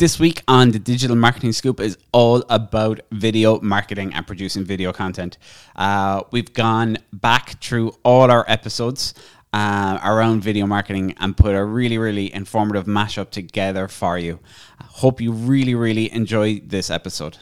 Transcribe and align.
This 0.00 0.18
week 0.18 0.42
on 0.48 0.70
the 0.70 0.78
Digital 0.78 1.14
Marketing 1.14 1.52
Scoop 1.52 1.78
is 1.78 1.98
all 2.12 2.42
about 2.48 3.00
video 3.12 3.60
marketing 3.60 4.14
and 4.14 4.26
producing 4.26 4.64
video 4.64 4.94
content. 4.94 5.36
Uh, 5.76 6.22
we've 6.30 6.54
gone 6.54 6.96
back 7.12 7.60
through 7.60 7.92
all 8.02 8.30
our 8.30 8.46
episodes 8.48 9.12
uh, 9.52 9.98
around 10.02 10.42
video 10.42 10.64
marketing 10.64 11.14
and 11.20 11.36
put 11.36 11.54
a 11.54 11.62
really, 11.62 11.98
really 11.98 12.32
informative 12.32 12.86
mashup 12.86 13.28
together 13.28 13.88
for 13.88 14.16
you. 14.16 14.40
I 14.80 14.84
hope 14.84 15.20
you 15.20 15.32
really, 15.32 15.74
really 15.74 16.10
enjoy 16.10 16.60
this 16.60 16.88
episode. 16.88 17.36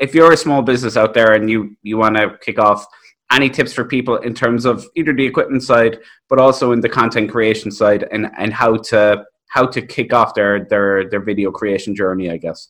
If 0.00 0.14
you're 0.14 0.32
a 0.32 0.36
small 0.36 0.62
business 0.62 0.96
out 0.96 1.14
there 1.14 1.34
and 1.34 1.48
you 1.48 1.76
you 1.82 1.96
want 1.96 2.16
to 2.16 2.36
kick 2.40 2.58
off 2.58 2.86
any 3.32 3.48
tips 3.48 3.72
for 3.72 3.84
people 3.84 4.16
in 4.16 4.34
terms 4.34 4.64
of 4.64 4.84
either 4.96 5.12
the 5.12 5.24
equipment 5.24 5.62
side 5.62 5.98
but 6.28 6.38
also 6.38 6.72
in 6.72 6.80
the 6.80 6.88
content 6.88 7.30
creation 7.30 7.70
side 7.70 8.08
and 8.10 8.30
and 8.38 8.52
how 8.52 8.76
to 8.76 9.24
how 9.48 9.66
to 9.66 9.80
kick 9.82 10.12
off 10.12 10.34
their 10.34 10.64
their 10.64 11.08
their 11.08 11.20
video 11.20 11.50
creation 11.50 11.94
journey 11.94 12.30
i 12.30 12.36
guess? 12.36 12.68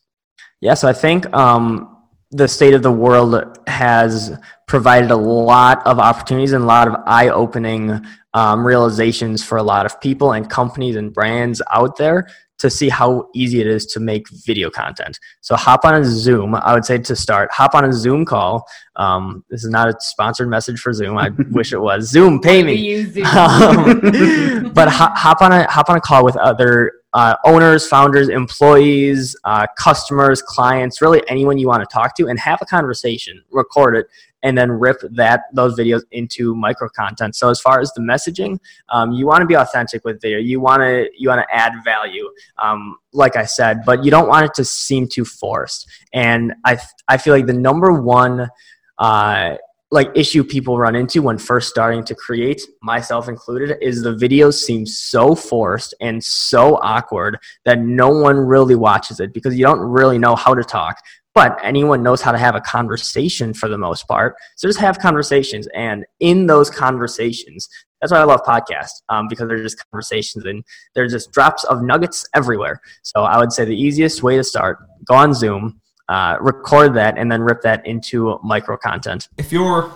Yes 0.61 0.85
i 0.85 0.93
think 0.93 1.33
um, 1.35 1.97
the 2.33 2.47
state 2.47 2.75
of 2.75 2.83
the 2.83 2.93
world 2.93 3.59
has 3.67 4.37
provided 4.69 5.11
a 5.11 5.17
lot 5.17 5.85
of 5.87 5.99
opportunities 5.99 6.53
and 6.53 6.63
a 6.63 6.67
lot 6.67 6.87
of 6.87 6.95
eye-opening 7.07 8.01
um, 8.35 8.65
realizations 8.65 9.43
for 9.43 9.59
a 9.59 9.63
lot 9.63 9.85
of 9.85 10.01
people 10.01 10.33
and 10.33 10.49
companies 10.49 10.95
and 10.95 11.13
brands 11.13 11.61
out 11.73 11.97
there 11.97 12.29
to 12.61 12.71
see 12.71 12.89
how 12.89 13.29
easy 13.35 13.61
it 13.61 13.67
is 13.67 13.87
to 13.87 14.01
make 14.01 14.29
video 14.29 14.71
content. 14.71 15.19
So 15.41 15.57
hop 15.57 15.85
on 15.85 15.95
a 15.95 16.05
Zoom. 16.05 16.55
I 16.55 16.75
would 16.75 16.85
say 16.85 16.99
to 16.99 17.17
start, 17.17 17.51
hop 17.51 17.75
on 17.75 17.87
a 17.87 17.93
Zoom 17.93 18.25
call. 18.25 18.69
Um, 18.97 19.45
this 19.49 19.65
is 19.65 19.71
not 19.71 19.89
a 19.89 19.97
sponsored 20.01 20.49
message 20.49 20.79
for 20.79 20.93
Zoom. 20.93 21.17
I 21.17 21.31
wish 21.51 21.73
it 21.73 21.81
was. 21.81 22.11
Zoom, 22.11 22.41
pay 22.41 22.63
me. 22.63 23.05
Zoom. 23.05 23.27
Um, 23.41 24.73
but 24.75 24.89
hop, 24.89 25.17
hop 25.17 25.41
on 25.41 25.53
a 25.53 25.71
hop 25.71 25.89
on 25.89 25.97
a 25.97 26.01
call 26.01 26.25
with 26.25 26.37
other 26.37 26.93
uh, 27.13 27.37
owners, 27.45 27.87
founders, 27.87 28.29
employees, 28.29 29.37
uh, 29.45 29.67
customers, 29.77 30.43
clients, 30.43 31.01
really 31.01 31.23
anyone 31.29 31.59
you 31.59 31.67
want 31.67 31.81
to 31.83 31.93
talk 31.93 32.15
to, 32.17 32.29
and 32.29 32.39
have 32.39 32.59
a 32.63 32.67
conversation. 32.67 33.43
Record 33.51 33.97
it, 33.97 34.07
and 34.43 34.57
then 34.57 34.71
rip 34.71 35.01
that 35.11 35.43
those 35.53 35.79
videos 35.79 36.03
into 36.13 36.55
micro 36.55 36.89
content. 36.89 37.37
So 37.37 37.51
as 37.51 37.61
far 37.61 37.81
as 37.81 37.93
the 37.93 38.01
messaging, 38.01 38.59
um, 38.89 39.13
you 39.13 39.27
want 39.27 39.41
to 39.43 39.47
be 39.47 39.55
authentic 39.55 40.05
with 40.05 40.21
video. 40.21 40.39
You 40.39 40.61
want 40.61 40.83
to 40.83 41.11
you 41.17 41.29
want 41.29 41.47
to 41.47 41.55
add 41.55 41.73
value, 41.85 42.29
um, 42.59 42.99
like 43.13 43.37
I 43.37 43.45
said, 43.45 43.85
but 43.85 44.05
you 44.05 44.11
don't 44.11 44.29
want 44.29 44.47
it 44.47 44.55
to 44.55 44.65
seem 44.65 45.09
too 45.09 45.25
forced. 45.25 45.89
And 46.13 46.55
I 46.65 46.79
I 47.09 47.17
feel 47.17 47.35
like 47.35 47.47
the 47.47 47.53
number 47.53 47.93
one. 47.93 48.49
Uh, 48.99 49.57
like 49.93 50.09
issue 50.15 50.45
people 50.45 50.79
run 50.79 50.95
into 50.95 51.21
when 51.21 51.37
first 51.37 51.69
starting 51.69 52.05
to 52.05 52.15
create 52.15 52.63
myself 52.81 53.29
included 53.29 53.77
is 53.81 54.03
the 54.03 54.15
videos 54.15 54.55
seem 54.55 54.87
so 54.87 55.35
forced 55.35 55.95
and 56.01 56.23
so 56.23 56.77
awkward 56.77 57.39
that 57.65 57.81
no 57.81 58.09
one 58.09 58.37
really 58.37 58.77
watches 58.77 59.19
it 59.19 59.35
because 59.35 59.59
you 59.59 59.65
don't 59.65 59.81
really 59.81 60.19
know 60.19 60.37
how 60.37 60.55
to 60.55 60.63
talk 60.63 60.97
but 61.35 61.59
anyone 61.63 62.03
knows 62.03 62.21
how 62.21 62.33
to 62.33 62.39
have 62.39 62.55
a 62.55 62.61
conversation 62.61 63.55
for 63.55 63.69
the 63.69 63.79
most 63.79 64.07
part 64.09 64.35
so 64.57 64.69
just 64.69 64.79
have 64.79 64.99
conversations 64.99 65.69
and 65.75 66.05
in 66.21 66.47
those 66.47 66.71
conversations 66.71 67.69
that's 68.01 68.13
why 68.13 68.19
i 68.19 68.25
love 68.25 68.43
podcasts 68.45 69.03
um, 69.09 69.29
because 69.29 69.49
they're 69.49 69.63
just 69.63 69.83
conversations 69.91 70.45
and 70.45 70.65
they're 70.95 71.09
just 71.09 71.33
drops 71.33 71.65
of 71.65 71.83
nuggets 71.83 72.27
everywhere 72.35 72.81
so 73.03 73.23
i 73.23 73.39
would 73.39 73.53
say 73.53 73.65
the 73.65 73.77
easiest 73.77 74.23
way 74.23 74.37
to 74.37 74.45
start 74.45 74.79
go 75.05 75.15
on 75.15 75.35
zoom 75.35 75.81
uh, 76.09 76.37
record 76.41 76.93
that 76.95 77.17
and 77.17 77.31
then 77.31 77.41
rip 77.41 77.63
that 77.63 77.87
into 77.87 78.39
micro 78.43 78.77
content 78.77 79.29
if 79.39 79.53
you're 79.53 79.93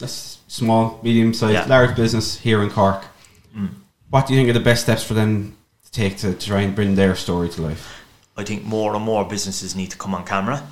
a 0.00 0.08
small 0.08 1.00
medium 1.02 1.34
sized 1.34 1.52
yeah. 1.52 1.66
large 1.66 1.94
business 1.96 2.38
here 2.38 2.62
in 2.62 2.70
cork 2.70 3.04
mm. 3.56 3.68
what 4.10 4.26
do 4.26 4.32
you 4.32 4.38
think 4.38 4.48
are 4.48 4.58
the 4.58 4.64
best 4.64 4.82
steps 4.82 5.02
for 5.02 5.14
them 5.14 5.56
to 5.84 5.90
take 5.90 6.16
to, 6.16 6.32
to 6.34 6.46
try 6.46 6.60
and 6.60 6.74
bring 6.74 6.94
their 6.94 7.14
story 7.16 7.48
to 7.48 7.60
life 7.62 7.99
I 8.40 8.44
think 8.44 8.64
more 8.64 8.94
and 8.94 9.04
more 9.04 9.24
businesses 9.24 9.76
need 9.76 9.90
to 9.90 9.98
come 9.98 10.14
on 10.14 10.24
camera 10.24 10.66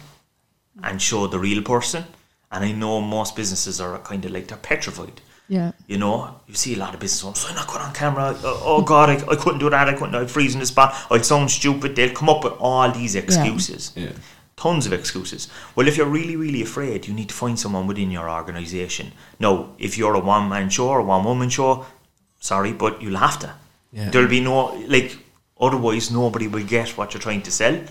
and 0.83 1.01
show 1.01 1.27
the 1.27 1.39
real 1.39 1.62
person. 1.62 2.05
And 2.51 2.65
I 2.65 2.73
know 2.73 3.01
most 3.01 3.37
businesses 3.37 3.81
are 3.81 3.99
kind 3.99 4.25
of 4.25 4.31
like 4.31 4.49
they're 4.49 4.56
petrified. 4.56 5.21
Yeah. 5.49 5.73
You 5.87 5.99
know, 5.99 6.41
you 6.47 6.55
see 6.55 6.75
a 6.75 6.79
lot 6.79 6.95
of 6.95 7.01
business 7.01 7.25
owners, 7.25 7.47
I'm 7.49 7.55
not 7.55 7.67
going 7.67 7.81
on 7.81 7.95
camera. 7.95 8.37
Oh, 8.43 8.62
oh 8.65 8.83
God, 8.83 9.11
I, 9.11 9.15
I 9.33 9.37
couldn't 9.37 9.61
do 9.61 9.71
that. 9.71 9.89
I 9.89 9.95
couldn't. 9.95 10.15
I'd 10.15 10.31
freeze 10.31 10.55
in 10.55 10.61
the 10.61 10.67
spot. 10.67 10.95
I'd 11.11 11.25
sound 11.25 11.51
stupid. 11.51 11.97
They'll 11.97 12.15
come 12.15 12.29
up 12.29 12.45
with 12.45 12.55
all 12.59 12.91
these 12.91 13.15
excuses. 13.15 13.93
Yeah. 13.95 14.05
yeah. 14.05 14.12
Tons 14.56 14.87
of 14.87 14.93
excuses. 14.93 15.49
Well, 15.75 15.89
if 15.89 15.97
you're 15.97 16.06
really, 16.06 16.37
really 16.37 16.62
afraid, 16.62 17.06
you 17.06 17.15
need 17.15 17.29
to 17.29 17.35
find 17.35 17.59
someone 17.59 17.87
within 17.87 18.11
your 18.11 18.29
organisation. 18.29 19.12
No, 19.39 19.75
if 19.79 19.97
you're 19.97 20.15
a 20.15 20.21
one 20.21 20.49
man 20.49 20.69
show 20.69 20.89
or 20.89 20.99
a 21.00 21.05
one 21.05 21.25
woman 21.25 21.49
show, 21.49 21.87
sorry, 22.41 22.73
but 22.73 23.00
you'll 23.00 23.19
have 23.19 23.39
to. 23.39 23.55
Yeah. 23.93 24.11
There'll 24.11 24.29
be 24.29 24.41
no, 24.41 24.75
like, 24.87 25.17
Otherwise, 25.60 26.10
nobody 26.10 26.48
will 26.48 26.64
get 26.64 26.96
what 26.96 27.12
you're 27.12 27.20
trying 27.20 27.42
to 27.42 27.50
sell. 27.50 27.74
Yeah. 27.74 27.86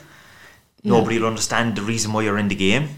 Nobody 0.84 1.20
will 1.20 1.28
understand 1.28 1.76
the 1.76 1.82
reason 1.82 2.14
why 2.14 2.24
you're 2.24 2.38
in 2.38 2.48
the 2.48 2.56
game. 2.56 2.90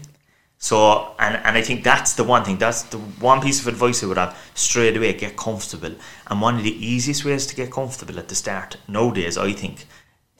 So, 0.62 1.14
and, 1.18 1.36
and 1.36 1.56
I 1.56 1.62
think 1.62 1.82
that's 1.82 2.12
the 2.12 2.24
one 2.24 2.44
thing, 2.44 2.58
that's 2.58 2.82
the 2.82 2.98
one 2.98 3.40
piece 3.40 3.60
of 3.60 3.66
advice 3.66 4.04
I 4.04 4.06
would 4.06 4.18
have 4.18 4.38
straight 4.54 4.94
away 4.94 5.14
get 5.14 5.34
comfortable. 5.36 5.92
And 6.26 6.42
one 6.42 6.56
of 6.56 6.64
the 6.64 6.86
easiest 6.86 7.24
ways 7.24 7.46
to 7.46 7.56
get 7.56 7.72
comfortable 7.72 8.18
at 8.18 8.28
the 8.28 8.34
start 8.34 8.76
nowadays, 8.86 9.38
I 9.38 9.52
think, 9.52 9.86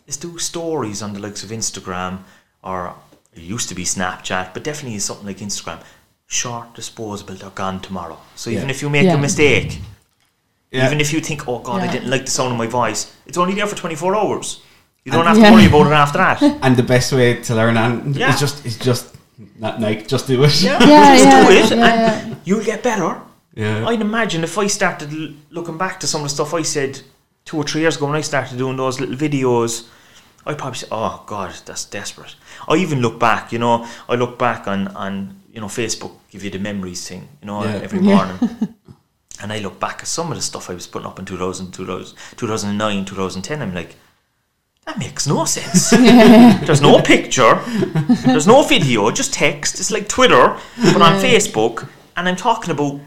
is 0.07 0.19
do 0.19 0.37
stories 0.39 1.01
on 1.01 1.15
the 1.15 1.21
likes 1.21 1.43
of 1.43 1.51
Instagram 1.51 2.19
or 2.63 2.95
it 3.35 3.41
used 3.41 3.71
to 3.71 3.75
be 3.75 3.85
Snapchat, 3.85 4.53
but 4.53 4.63
definitely 4.63 4.97
is 4.97 5.05
something 5.07 5.27
like 5.27 5.39
Instagram. 5.39 5.83
Short, 6.27 6.75
disposable, 6.75 7.35
they're 7.35 7.51
gone 7.51 7.81
tomorrow. 7.81 8.19
So 8.37 8.51
even 8.51 8.69
if 8.69 8.83
you 8.83 8.91
make 8.91 9.05
yeah. 9.05 9.15
a 9.15 9.19
mistake, 9.19 9.81
yeah. 10.71 10.87
Even 10.87 11.01
if 11.01 11.13
you 11.13 11.21
think, 11.21 11.49
oh 11.49 11.59
God, 11.59 11.83
yeah. 11.83 11.89
I 11.89 11.93
didn't 11.93 12.11
like 12.11 12.25
the 12.25 12.31
sound 12.31 12.53
of 12.53 12.59
my 12.59 12.67
voice, 12.67 13.15
it's 13.27 13.39
only 13.39 13.55
there 13.55 13.67
for 13.67 13.77
24 13.77 14.15
hours. 14.15 14.63
You 15.05 15.13
don't 15.13 15.27
and, 15.27 15.29
have 15.29 15.37
to 15.39 15.43
yeah. 15.43 15.53
worry 15.53 15.67
about 15.67 15.87
it 15.87 15.95
after 15.95 16.19
that. 16.19 16.59
And 16.63 16.77
the 16.77 16.83
best 16.83 17.13
way 17.13 17.43
to 17.43 17.55
learn 17.55 17.77
and 17.77 18.15
yeah. 18.15 18.33
is 18.33 18.39
just 18.39 18.67
is 18.67 18.79
just 18.79 19.17
not 19.59 19.81
like 19.81 20.07
just 20.07 20.27
do 20.27 20.43
it. 20.45 20.63
Yeah, 20.63 20.79
just 20.79 21.71
do 21.71 21.77
it, 21.77 21.81
and 21.81 22.37
you'll 22.45 22.65
get 22.65 22.83
better. 22.83 23.21
Yeah. 23.55 23.87
I'd 23.89 24.01
imagine 24.01 24.45
if 24.45 24.57
I 24.59 24.67
started 24.69 25.11
looking 25.51 25.79
back 25.79 25.99
to 26.01 26.07
some 26.07 26.21
of 26.21 26.27
the 26.27 26.35
stuff 26.35 26.55
I 26.55 26.63
said 26.63 27.01
two 27.45 27.57
or 27.57 27.65
three 27.65 27.81
years 27.81 27.97
ago 27.97 28.07
when 28.07 28.15
I 28.15 28.21
started 28.21 28.59
doing 28.59 28.77
those 28.77 29.01
little 29.01 29.17
videos, 29.17 29.89
I'd 30.47 30.59
probably 30.59 30.79
say, 30.79 30.89
"Oh 30.93 31.25
God, 31.27 31.55
that's 31.65 31.85
desperate." 31.87 32.37
I 32.69 32.77
even 32.77 33.01
look 33.01 33.19
back. 33.19 33.53
You 33.53 33.59
know, 33.59 33.87
I 34.09 34.15
look 34.15 34.39
back 34.39 34.69
on 34.69 34.89
on 34.89 35.41
you 35.53 35.61
know 35.61 35.69
Facebook, 35.69 36.13
give 36.31 36.45
you 36.45 36.51
the 36.51 36.59
memories 36.59 37.09
thing. 37.09 37.29
You 37.41 37.47
know, 37.47 37.63
every 37.63 38.01
morning. 38.01 38.39
And 39.43 39.53
I 39.53 39.59
look 39.59 39.81
back 39.81 40.01
at 40.01 40.07
some 40.07 40.31
of 40.31 40.37
the 40.37 40.43
stuff 40.43 40.69
I 40.69 40.75
was 40.75 40.87
putting 40.87 41.07
up 41.07 41.19
in 41.19 41.25
2000, 41.25 41.73
2009, 41.73 43.05
2010. 43.05 43.63
I'm 43.63 43.75
like, 43.75 43.97
that 44.87 44.99
makes 44.99 45.27
no 45.27 45.45
sense. 45.45 45.91
there's 46.67 46.81
no 46.81 47.01
picture, 47.01 47.61
there's 48.25 48.47
no 48.47 48.63
video, 48.63 49.11
just 49.11 49.33
text. 49.33 49.79
It's 49.79 49.91
like 49.91 50.09
Twitter, 50.09 50.57
but 50.77 51.03
on 51.03 51.21
Facebook. 51.21 51.89
And 52.17 52.29
I'm 52.29 52.37
talking 52.37 52.71
about 52.71 53.01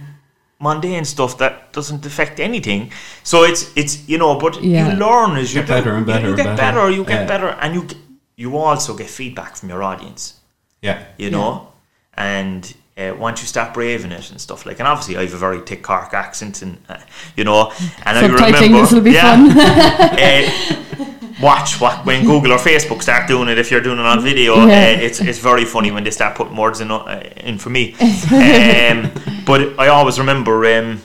mundane 0.60 1.04
stuff 1.04 1.38
that 1.40 1.74
doesn't 1.74 2.06
affect 2.06 2.40
anything. 2.40 2.92
So 3.24 3.44
it's 3.44 3.76
it's 3.76 4.08
you 4.08 4.18
know, 4.18 4.40
but 4.40 4.64
yeah. 4.64 4.94
you 4.94 5.00
learn 5.00 5.38
as 5.38 5.54
you 5.54 5.62
get 5.62 5.68
better 5.68 5.96
and 5.96 6.06
better. 6.06 6.26
You, 6.26 6.32
you 6.32 6.38
get 6.38 6.58
better. 6.58 6.78
better. 6.78 6.92
you 6.92 7.04
get 7.04 7.22
yeah. 7.22 7.28
better, 7.28 7.50
and 7.50 7.76
you 7.76 7.88
you 8.36 8.58
also 8.58 8.96
get 8.96 9.10
feedback 9.10 9.56
from 9.58 9.70
your 9.70 9.84
audience. 9.84 10.40
Yeah, 10.82 11.04
you 11.18 11.30
know, 11.30 11.70
yeah. 12.18 12.40
and 12.42 12.76
uh, 12.98 13.16
once 13.18 13.42
you 13.42 13.48
stop 13.48 13.74
braving 13.74 14.12
it 14.12 14.30
and 14.30 14.40
stuff 14.40 14.66
like, 14.66 14.80
and 14.80 14.88
obviously 14.88 15.18
I 15.18 15.22
have 15.22 15.34
a 15.34 15.38
very 15.38 15.62
thick 15.62 15.82
Cork 15.82 16.14
accent, 16.14 16.62
and 16.62 16.78
uh, 16.88 16.98
you 17.36 17.44
know, 17.44 17.72
and 18.06 18.18
I 18.18 18.22
remember, 18.22 18.82
this 18.82 18.92
will 18.92 19.02
be 19.02 19.12
yeah, 19.12 19.36
fun. 19.36 19.50
uh, 21.10 21.34
watch 21.42 21.82
what 21.82 22.06
when 22.06 22.24
Google 22.24 22.54
or 22.54 22.58
Facebook 22.58 23.02
start 23.02 23.28
doing 23.28 23.50
it 23.50 23.58
if 23.58 23.72
you're 23.72 23.82
doing 23.82 24.00
it 24.00 24.06
on 24.06 24.22
video. 24.22 24.56
Yeah. 24.58 24.98
Uh, 24.98 25.02
it's 25.02 25.20
it's 25.20 25.40
very 25.40 25.66
funny 25.66 25.92
when 25.92 26.04
they 26.04 26.12
start 26.12 26.36
putting 26.36 26.56
words 26.56 26.82
in 26.82 26.92
uh, 26.92 27.30
in 27.38 27.58
for 27.58 27.70
me. 27.72 27.94
um, 28.02 29.12
but 29.46 29.80
I 29.80 29.88
always 29.88 30.20
remember. 30.20 30.66
Um, 30.66 31.02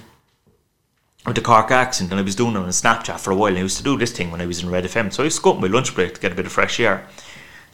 with 1.26 1.34
the 1.34 1.42
Cork 1.42 1.70
accent, 1.70 2.10
and 2.10 2.18
I 2.18 2.22
was 2.22 2.34
doing 2.34 2.54
it 2.54 2.58
on 2.58 2.68
Snapchat 2.68 3.20
for 3.20 3.32
a 3.32 3.36
while. 3.36 3.48
And 3.48 3.58
I 3.58 3.60
used 3.60 3.76
to 3.76 3.82
do 3.82 3.98
this 3.98 4.12
thing 4.12 4.30
when 4.30 4.40
I 4.40 4.46
was 4.46 4.62
in 4.62 4.70
Red 4.70 4.84
FM, 4.84 5.12
so 5.12 5.22
I 5.22 5.24
used 5.24 5.36
to 5.36 5.42
go 5.42 5.52
up 5.52 5.60
my 5.60 5.66
lunch 5.66 5.94
break 5.94 6.14
to 6.14 6.20
get 6.20 6.32
a 6.32 6.34
bit 6.34 6.46
of 6.46 6.52
fresh 6.52 6.80
air 6.80 7.06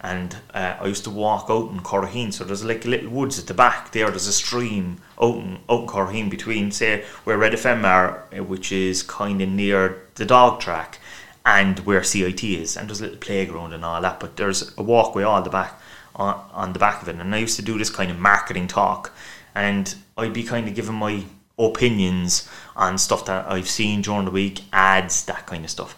and 0.04 0.36
uh, 0.52 0.76
I 0.80 0.86
used 0.86 1.04
to 1.04 1.10
walk 1.10 1.46
out 1.48 1.70
in 1.70 1.80
Curraheen. 1.80 2.30
So 2.30 2.44
there's 2.44 2.62
like 2.62 2.84
little 2.84 3.08
woods 3.08 3.38
at 3.38 3.46
the 3.46 3.54
back 3.54 3.92
there. 3.92 4.10
There's 4.10 4.26
a 4.26 4.34
stream 4.34 4.98
out 5.20 5.36
in, 5.36 5.58
out 5.70 5.80
in 5.80 5.86
Curraheen 5.86 6.28
between, 6.28 6.70
say, 6.72 7.06
where 7.24 7.38
Red 7.38 7.54
FM 7.54 7.84
are, 7.84 8.22
uh, 8.30 8.44
which 8.44 8.70
is 8.70 9.02
kind 9.02 9.40
of 9.40 9.48
near 9.48 10.02
the 10.16 10.26
dog 10.26 10.60
track, 10.60 10.98
and 11.46 11.78
where 11.80 12.02
CIT 12.02 12.44
is. 12.44 12.76
And 12.76 12.86
there's 12.86 13.00
a 13.00 13.04
little 13.04 13.18
playground 13.18 13.72
and 13.72 13.82
all 13.82 14.02
that. 14.02 14.20
But 14.20 14.36
there's 14.36 14.76
a 14.76 14.82
walkway 14.82 15.22
all 15.22 15.40
the 15.40 15.48
back 15.48 15.80
on, 16.14 16.38
on 16.52 16.74
the 16.74 16.78
back 16.78 17.00
of 17.00 17.08
it. 17.08 17.16
And 17.16 17.34
I 17.34 17.38
used 17.38 17.56
to 17.56 17.62
do 17.62 17.78
this 17.78 17.88
kind 17.88 18.10
of 18.10 18.18
marketing 18.18 18.68
talk, 18.68 19.10
and 19.54 19.94
I'd 20.18 20.34
be 20.34 20.44
kind 20.44 20.68
of 20.68 20.74
giving 20.74 20.96
my 20.96 21.24
opinions 21.58 22.46
on 22.76 22.98
stuff 22.98 23.24
that 23.24 23.50
I've 23.50 23.70
seen 23.70 24.02
during 24.02 24.26
the 24.26 24.30
week, 24.30 24.64
ads, 24.70 25.24
that 25.24 25.46
kind 25.46 25.64
of 25.64 25.70
stuff. 25.70 25.96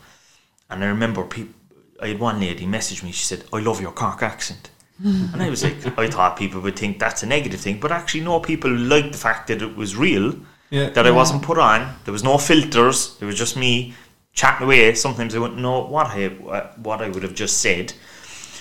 And 0.70 0.84
I 0.84 0.86
remember 0.86 1.24
people 1.24 1.54
I 2.02 2.08
had 2.08 2.20
one 2.20 2.40
lady 2.40 2.66
message 2.66 3.02
me. 3.02 3.12
She 3.12 3.24
said, 3.24 3.44
"I 3.52 3.58
love 3.60 3.80
your 3.80 3.92
Cork 3.92 4.22
accent." 4.22 4.70
and 5.04 5.42
I 5.42 5.50
was 5.50 5.62
like, 5.62 5.98
I 5.98 6.08
thought 6.08 6.38
people 6.38 6.60
would 6.62 6.76
think 6.78 6.98
that's 6.98 7.22
a 7.22 7.26
negative 7.26 7.60
thing, 7.60 7.78
but 7.80 7.92
actually, 7.92 8.22
no, 8.22 8.40
people 8.40 8.70
liked 8.70 9.12
the 9.12 9.18
fact 9.18 9.48
that 9.48 9.60
it 9.60 9.76
was 9.76 9.94
real, 9.94 10.34
Yeah. 10.70 10.88
that 10.90 11.06
I 11.06 11.10
wasn't 11.10 11.42
put 11.42 11.58
on. 11.58 11.94
There 12.06 12.12
was 12.12 12.24
no 12.24 12.38
filters. 12.38 13.16
It 13.20 13.26
was 13.26 13.36
just 13.36 13.58
me 13.58 13.94
chatting 14.32 14.64
away. 14.64 14.94
Sometimes 14.94 15.34
I 15.34 15.38
wouldn't 15.38 15.60
know 15.60 15.84
what 15.84 16.06
I 16.06 16.28
what 16.88 17.02
I 17.02 17.08
would 17.10 17.22
have 17.22 17.34
just 17.34 17.58
said. 17.60 17.92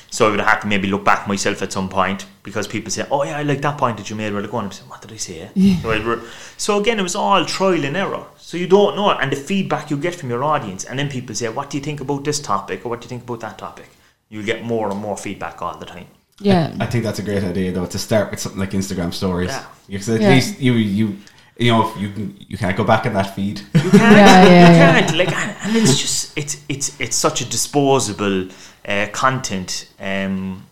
So 0.10 0.28
I 0.28 0.30
would 0.32 0.40
have 0.40 0.48
had 0.50 0.60
to 0.62 0.68
maybe 0.68 0.88
look 0.88 1.04
back 1.04 1.28
myself 1.28 1.62
at 1.62 1.74
some 1.74 1.90
point 1.90 2.26
because 2.44 2.68
people 2.68 2.90
say, 2.92 3.06
"Oh 3.12 3.24
yeah, 3.24 3.38
I 3.38 3.44
like 3.44 3.62
that 3.62 3.78
point 3.78 3.98
that 3.98 4.10
you 4.10 4.16
made." 4.16 4.34
Well, 4.34 4.46
go 4.48 4.58
on. 4.58 4.66
I'm 4.66 4.72
saying, 4.72 4.90
"What 4.90 5.02
did 5.02 5.12
I 5.12 5.18
say?" 5.18 5.50
So, 5.82 5.90
re- 5.90 6.22
so 6.58 6.80
again, 6.80 7.00
it 7.00 7.04
was 7.04 7.16
all 7.16 7.46
trial 7.46 7.84
and 7.84 7.98
error. 7.98 8.24
So 8.38 8.58
you 8.58 8.68
don't 8.68 8.96
know, 8.96 9.10
and 9.12 9.32
the 9.32 9.36
feedback 9.36 9.90
you 9.92 9.98
get 9.98 10.16
from 10.16 10.30
your 10.30 10.44
audience, 10.44 10.86
and 10.86 10.98
then 11.00 11.10
people 11.10 11.36
say, 11.36 11.50
"What 11.50 11.70
do 11.70 11.78
you 11.78 11.84
think 11.84 12.00
about 12.02 12.24
this 12.24 12.40
topic?" 12.40 12.86
or 12.86 12.90
"What 12.90 13.02
do 13.02 13.06
you 13.06 13.10
think 13.10 13.24
about 13.24 13.40
that 13.42 13.58
topic?" 13.58 13.90
You 14.30 14.42
get 14.44 14.64
more 14.64 14.90
and 14.90 15.00
more 15.00 15.18
feedback 15.18 15.62
all 15.62 15.78
the 15.78 15.86
time. 15.86 16.08
Yeah. 16.40 16.74
I 16.80 16.86
think 16.86 17.04
that's 17.04 17.20
a 17.20 17.24
great 17.24 17.44
idea 17.44 17.72
though 17.72 17.86
to 17.86 17.98
start 17.98 18.32
with 18.32 18.40
something 18.40 18.60
like 18.60 18.72
Instagram 18.72 19.14
stories. 19.14 19.50
Yeah. 19.52 19.64
Because 19.88 20.10
at 20.10 20.22
Yeah. 20.22 20.30
least 20.36 20.60
you 20.60 20.74
you 20.74 21.18
you 21.58 21.72
know 21.72 21.96
you 21.98 22.10
can 22.12 22.36
you 22.50 22.58
can't 22.58 22.76
go 22.76 22.84
back 22.84 23.06
in 23.06 23.14
that 23.14 23.36
feed. 23.36 23.62
You 23.74 23.90
can't. 23.92 23.94
Yeah, 23.94 24.44
yeah, 24.44 24.70
you 24.70 24.76
yeah. 24.76 25.02
can't. 25.02 25.18
Like, 25.18 25.32
and, 25.32 25.56
and 25.64 25.76
it's 25.78 25.98
just 26.00 26.25
it's 26.36 26.62
it's 26.70 27.00
it's 27.00 27.16
such 27.16 27.42
a 27.42 27.46
disposable 27.46 28.50
uh, 28.88 29.08
content. 29.12 29.90
Um, 30.00 30.66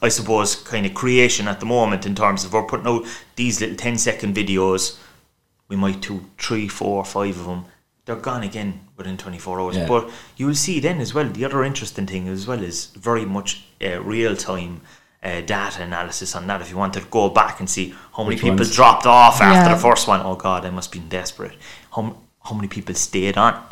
I 0.00 0.08
suppose 0.08 0.56
kind 0.56 0.84
of 0.84 0.94
creation 0.94 1.46
at 1.46 1.60
the 1.60 1.66
moment 1.66 2.06
in 2.06 2.14
terms 2.14 2.44
of 2.44 2.52
we're 2.52 2.64
putting 2.64 2.88
out 2.88 3.04
these 3.36 3.60
little 3.60 3.76
10 3.76 3.98
second 3.98 4.34
videos. 4.34 4.98
We 5.68 5.76
might 5.76 6.00
do 6.00 6.24
three, 6.38 6.66
four, 6.66 7.04
five 7.04 7.38
of 7.38 7.46
them. 7.46 7.66
They're 8.04 8.16
gone 8.16 8.42
again 8.42 8.80
within 8.96 9.16
24 9.16 9.60
hours. 9.60 9.76
Yeah. 9.76 9.86
But 9.86 10.10
you 10.36 10.46
will 10.46 10.56
see 10.56 10.80
then 10.80 11.00
as 11.00 11.14
well. 11.14 11.28
The 11.28 11.44
other 11.44 11.62
interesting 11.62 12.06
thing 12.08 12.26
as 12.26 12.48
well 12.48 12.62
is 12.64 12.86
very 12.86 13.24
much 13.24 13.62
uh, 13.84 14.00
real 14.02 14.34
time. 14.36 14.80
Uh, 15.22 15.40
data 15.40 15.80
analysis 15.84 16.34
on 16.34 16.48
that. 16.48 16.60
If 16.60 16.68
you 16.68 16.76
want 16.76 16.94
to 16.94 17.00
go 17.02 17.28
back 17.28 17.60
and 17.60 17.70
see 17.70 17.94
how 18.16 18.24
many 18.24 18.34
Which 18.34 18.42
people 18.42 18.56
ones? 18.56 18.74
dropped 18.74 19.06
off 19.06 19.40
after 19.40 19.68
Yeah. 19.70 19.74
the 19.76 19.80
first 19.80 20.08
one, 20.08 20.20
oh 20.20 20.34
god, 20.34 20.64
I 20.64 20.70
must 20.70 20.90
be 20.90 20.98
desperate. 20.98 21.52
How 21.94 22.16
how 22.44 22.56
many 22.56 22.66
people 22.66 22.96
stayed 22.96 23.38
on? 23.38 23.62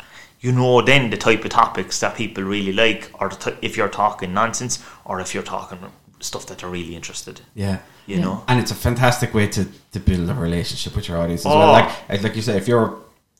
You 0.41 0.51
know 0.51 0.81
then 0.81 1.09
the 1.11 1.17
type 1.17 1.45
of 1.45 1.51
topics 1.51 1.99
that 1.99 2.15
people 2.15 2.43
really 2.43 2.73
like, 2.73 3.09
or 3.21 3.29
the 3.29 3.35
ty- 3.35 3.57
if 3.61 3.77
you're 3.77 3.89
talking 3.89 4.33
nonsense, 4.33 4.83
or 5.05 5.19
if 5.21 5.33
you're 5.33 5.43
talking 5.43 5.77
stuff 6.19 6.45
that 6.47 6.57
they're 6.59 6.69
really 6.69 6.95
interested 6.95 7.39
in. 7.39 7.45
Yeah. 7.63 7.77
You 8.07 8.19
know, 8.19 8.43
And 8.47 8.59
it's 8.59 8.71
a 8.71 8.75
fantastic 8.75 9.33
way 9.33 9.47
to, 9.47 9.65
to 9.93 9.99
build 9.99 10.29
a 10.29 10.33
relationship 10.33 10.95
with 10.95 11.07
your 11.07 11.17
audience 11.17 11.41
as 11.41 11.51
Oh. 11.51 11.59
well. 11.59 11.71
Like 11.71 11.89
uh, 12.09 12.17
like 12.23 12.35
you 12.35 12.41
say, 12.41 12.57
if 12.57 12.67
you're 12.67 12.97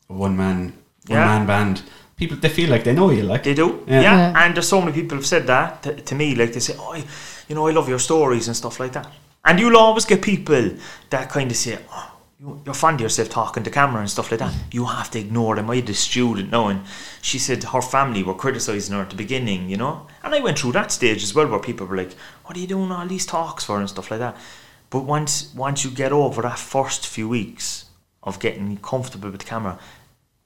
a 0.09 0.13
one 0.13 0.35
man 0.37 0.57
one 1.07 1.17
Yeah. 1.19 1.25
man 1.25 1.45
band, 1.47 1.81
people 2.17 2.37
they 2.37 2.49
feel 2.49 2.69
like 2.69 2.83
they 2.83 2.93
know 2.93 3.09
you. 3.11 3.23
Like 3.23 3.43
They 3.43 3.53
do, 3.55 3.83
Yeah. 3.87 4.01
yeah. 4.01 4.17
Yeah. 4.31 4.45
And 4.45 4.55
there's 4.55 4.67
so 4.67 4.79
many 4.79 4.93
people 4.93 5.17
have 5.17 5.25
said 5.25 5.47
that 5.47 5.81
to, 5.83 5.95
to 5.95 6.15
me. 6.15 6.35
Like 6.35 6.53
they 6.53 6.59
say, 6.59 6.75
"Oh, 6.79 6.93
I, 6.93 7.03
you 7.47 7.55
know, 7.55 7.67
I 7.67 7.71
love 7.71 7.89
your 7.89 7.99
stories 7.99 8.47
and 8.47 8.55
stuff 8.55 8.79
like 8.79 8.93
that." 8.93 9.07
And 9.43 9.59
you'll 9.59 9.77
always 9.77 10.05
get 10.05 10.21
people 10.21 10.71
that 11.09 11.29
kind 11.29 11.49
of 11.51 11.57
say, 11.57 11.79
"Oh, 11.91 12.10
you- 12.41 12.59
you're 12.65 12.73
fond 12.73 12.95
of 12.95 13.01
yourself 13.01 13.29
talking 13.29 13.63
to 13.63 13.69
camera 13.69 14.01
and 14.01 14.09
stuff 14.09 14.31
like 14.31 14.39
that." 14.39 14.53
You 14.71 14.85
have 14.85 15.11
to 15.11 15.19
ignore 15.19 15.55
them. 15.55 15.69
I 15.69 15.75
had 15.77 15.89
a 15.89 15.93
student 15.93 16.51
now, 16.51 16.67
and 16.67 16.83
she 17.21 17.37
said 17.37 17.63
her 17.63 17.81
family 17.81 18.23
were 18.23 18.33
criticising 18.33 18.95
her 18.95 19.03
at 19.03 19.11
the 19.11 19.15
beginning, 19.15 19.69
you 19.69 19.77
know. 19.77 20.07
And 20.23 20.33
I 20.33 20.39
went 20.39 20.59
through 20.59 20.71
that 20.73 20.91
stage 20.91 21.23
as 21.23 21.35
well, 21.35 21.47
where 21.47 21.59
people 21.59 21.85
were 21.85 21.97
like, 21.97 22.15
"What 22.45 22.57
are 22.57 22.59
you 22.59 22.67
doing 22.67 22.91
all 22.91 23.07
these 23.07 23.25
talks 23.25 23.63
for?" 23.65 23.79
and 23.79 23.89
stuff 23.89 24.09
like 24.09 24.19
that. 24.19 24.35
But 24.89 25.01
once 25.01 25.49
once 25.55 25.83
you 25.85 25.91
get 25.91 26.11
over 26.11 26.41
that 26.41 26.59
first 26.59 27.05
few 27.05 27.29
weeks 27.29 27.85
of 28.23 28.39
getting 28.39 28.77
comfortable 28.77 29.29
with 29.29 29.41
the 29.41 29.47
camera, 29.47 29.79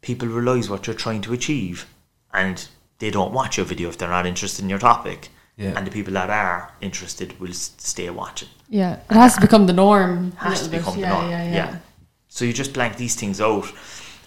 people 0.01 0.27
realise 0.27 0.69
what 0.69 0.85
you're 0.85 0.95
trying 0.95 1.21
to 1.21 1.33
achieve 1.33 1.87
and 2.33 2.67
they 2.99 3.09
don't 3.09 3.33
watch 3.33 3.57
your 3.57 3.65
video 3.65 3.89
if 3.89 3.97
they're 3.97 4.09
not 4.09 4.25
interested 4.25 4.63
in 4.63 4.69
your 4.69 4.79
topic. 4.79 5.29
Yeah. 5.57 5.73
And 5.77 5.87
the 5.87 5.91
people 5.91 6.13
that 6.13 6.29
are 6.29 6.71
interested 6.81 7.39
will 7.39 7.49
s- 7.49 7.73
stay 7.77 8.09
watching. 8.09 8.49
Yeah. 8.69 8.99
It 9.09 9.13
has 9.13 9.35
to 9.35 9.41
become 9.41 9.67
the 9.67 9.73
norm. 9.73 10.31
Has 10.33 10.59
to 10.59 10.65
little 10.65 10.71
bit. 10.71 10.79
become 10.85 10.99
yeah, 10.99 11.09
the 11.09 11.15
norm. 11.19 11.31
Yeah, 11.31 11.43
Yeah, 11.45 11.53
yeah. 11.53 11.77
So 12.27 12.43
you 12.45 12.51
just 12.53 12.73
blank 12.73 12.97
these 12.97 13.15
things 13.15 13.39
out. 13.39 13.65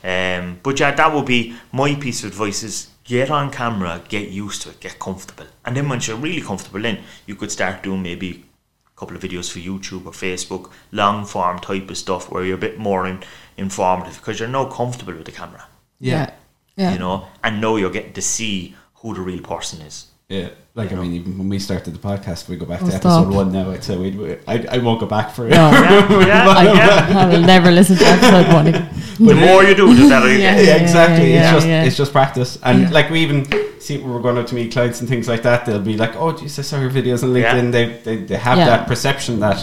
Um, 0.04 0.60
but 0.62 0.78
yeah, 0.80 0.92
that 0.94 1.12
would 1.12 1.26
be 1.26 1.54
my 1.72 1.94
piece 1.96 2.22
of 2.24 2.30
advice 2.30 2.62
is 2.62 2.88
get 3.04 3.30
on 3.30 3.50
camera, 3.50 4.00
get 4.08 4.28
used 4.30 4.62
to 4.62 4.70
it, 4.70 4.80
get 4.80 4.98
comfortable. 4.98 5.46
And 5.64 5.76
then 5.76 5.88
once 5.88 6.06
you're 6.08 6.16
really 6.16 6.40
comfortable 6.40 6.84
in, 6.84 6.98
you 7.26 7.34
could 7.34 7.50
start 7.50 7.82
doing 7.82 8.02
maybe 8.02 8.44
a 8.86 8.98
couple 8.98 9.16
of 9.16 9.22
videos 9.22 9.50
for 9.52 9.58
YouTube 9.58 10.06
or 10.06 10.12
Facebook, 10.12 10.70
long 10.92 11.24
form 11.26 11.58
type 11.58 11.90
of 11.90 11.98
stuff 11.98 12.30
where 12.30 12.44
you're 12.44 12.54
a 12.56 12.60
bit 12.60 12.78
more 12.78 13.06
in, 13.06 13.22
informative 13.56 14.16
because 14.18 14.38
you're 14.40 14.48
now 14.48 14.64
comfortable 14.66 15.14
with 15.14 15.24
the 15.26 15.32
camera 15.32 15.66
Yeah. 16.00 16.30
Yeah. 16.76 16.92
you 16.92 16.98
know, 17.00 17.26
and 17.42 17.60
know 17.60 17.76
you're 17.76 17.90
getting 17.90 18.12
to 18.12 18.22
see 18.22 18.76
who 18.96 19.14
the 19.14 19.20
real 19.20 19.42
person 19.42 19.80
is. 19.82 20.06
Yeah, 20.28 20.50
like 20.78 20.92
I 20.92 20.94
mean, 20.94 21.12
even 21.12 21.36
when 21.38 21.48
we 21.48 21.58
started 21.58 21.92
the 21.92 21.98
podcast, 21.98 22.48
we 22.48 22.56
go 22.56 22.64
back 22.72 22.80
Oh, 22.82 22.88
to 22.88 22.94
episode 22.94 23.28
one 23.40 23.52
now. 23.52 23.70
I'd 23.72 23.82
say 23.84 23.96
we'd, 23.96 24.38
I, 24.46 24.54
I 24.76 24.78
won't 24.78 25.00
go 25.00 25.06
back 25.06 25.28
for 25.34 25.46
it. 25.46 25.50
No. 25.50 25.70
Yeah, 25.70 26.26
yeah, 26.26 26.48
I, 26.48 26.64
yeah. 27.10 27.18
I 27.22 27.26
will 27.32 27.42
never 27.54 27.70
listen 27.70 27.96
to 27.96 28.04
episode 28.06 28.46
one 28.54 28.66
again. 28.68 28.88
The 29.18 29.34
more 29.34 29.64
you 29.64 29.74
do, 29.74 29.92
the 29.92 30.08
better 30.08 30.30
you 30.32 30.38
Yeah. 30.38 30.54
get. 30.54 30.64
yeah, 30.64 30.76
exactly. 30.76 31.32
yeah, 31.34 31.42
it's 31.42 31.52
just 31.56 31.66
yeah. 31.66 31.84
it's 31.86 31.96
just 31.96 32.12
practice, 32.12 32.50
and 32.62 32.78
like 32.92 33.10
we 33.10 33.18
even 33.26 33.40
see 33.80 33.98
when 33.98 34.10
we're 34.14 34.22
going 34.22 34.38
out 34.38 34.46
to 34.46 34.54
meet 34.54 34.70
clients 34.72 35.00
and 35.00 35.08
things 35.08 35.26
like 35.26 35.42
that. 35.42 35.66
They'll 35.66 35.80
be 35.94 35.96
like, 36.04 36.14
"Oh, 36.14 36.30
geez, 36.38 36.56
I 36.60 36.62
saw 36.62 36.78
your 36.80 36.90
videos 36.98 37.24
on 37.24 37.34
Yeah. 37.34 37.52
LinkedIn." 37.54 37.72
They, 37.72 37.84
they 38.06 38.16
they 38.30 38.36
have 38.36 38.58
Yeah. 38.58 38.66
that 38.72 38.86
perception 38.86 39.40
that 39.40 39.58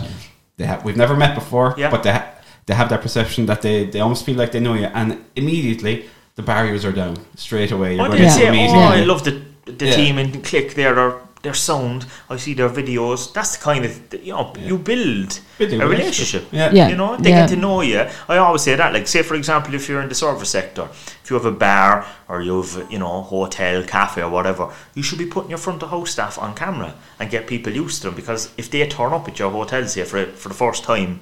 they 0.57 0.65
have. 0.65 0.83
We've 0.83 0.97
never 0.97 1.15
met 1.15 1.35
before, 1.35 1.73
Yeah. 1.77 1.89
but 1.89 2.03
they 2.03 2.11
ha- 2.17 2.27
they 2.65 2.73
have 2.81 2.89
that 2.89 3.01
perception 3.01 3.45
that 3.45 3.61
they 3.61 3.85
they 3.85 4.01
almost 4.01 4.25
feel 4.25 4.35
like 4.35 4.51
they 4.51 4.59
know 4.59 4.73
you, 4.73 4.89
and 4.99 5.23
immediately 5.37 6.03
the 6.35 6.43
barriers 6.43 6.83
are 6.83 6.91
down 6.91 7.15
straight 7.35 7.71
away. 7.71 7.95
You're 7.95 8.03
I 8.03 8.07
going 8.09 8.19
didn't 8.23 8.33
to 8.33 8.39
say, 8.45 8.51
meet 8.51 8.69
oh, 8.71 8.79
I 8.79 8.97
them. 8.97 9.07
love 9.07 9.23
the 9.65 9.71
the 9.71 9.85
Yeah. 9.87 9.95
team 9.95 10.17
and 10.17 10.43
CLIQ 10.43 10.73
there, 10.75 10.95
their 10.95 11.13
their 11.41 11.53
sound. 11.53 12.07
I 12.27 12.37
see 12.37 12.55
their 12.55 12.69
videos. 12.69 13.31
That's 13.31 13.55
the 13.57 13.63
kind 13.63 13.85
of 13.85 13.91
you 14.27 14.33
know 14.33 14.51
you 14.69 14.77
build 14.79 15.39
Building 15.59 15.79
a 15.81 15.85
a 15.85 15.87
relationship. 15.89 16.43
relationship. 16.43 16.43
Yeah. 16.51 16.71
Yeah. 16.73 16.87
You 16.89 16.95
know, 17.01 17.17
they 17.17 17.29
Yeah. 17.29 17.41
get 17.41 17.49
to 17.49 17.55
know 17.55 17.81
you. 17.81 18.01
I 18.27 18.37
always 18.37 18.63
say 18.63 18.75
that. 18.75 18.93
Like, 18.93 19.07
say 19.07 19.21
for 19.21 19.35
example, 19.35 19.75
if 19.75 19.87
you're 19.87 20.01
in 20.01 20.09
the 20.09 20.15
service 20.15 20.49
sector, 20.49 20.87
if 21.23 21.29
you 21.29 21.35
have 21.39 21.45
a 21.45 21.51
bar 21.67 22.03
or 22.29 22.41
you 22.41 22.61
have 22.63 22.91
you 22.91 22.97
know 22.97 23.21
hotel, 23.21 23.83
cafe 23.83 24.23
or 24.23 24.29
whatever, 24.31 24.69
you 24.95 25.03
should 25.03 25.19
be 25.19 25.27
putting 25.27 25.51
your 25.51 25.59
front 25.59 25.83
of 25.83 25.89
house 25.91 26.11
staff 26.11 26.39
on 26.39 26.55
camera 26.55 26.91
and 27.19 27.29
get 27.29 27.45
people 27.45 27.71
used 27.85 28.01
to 28.01 28.07
them 28.07 28.15
because 28.15 28.49
if 28.57 28.67
they 28.71 28.87
turn 28.87 29.13
up 29.13 29.27
at 29.27 29.37
your 29.37 29.51
hotel, 29.51 29.87
say 29.87 30.03
for 30.03 30.25
for 30.41 30.49
the 30.49 30.55
first 30.65 30.83
time, 30.83 31.19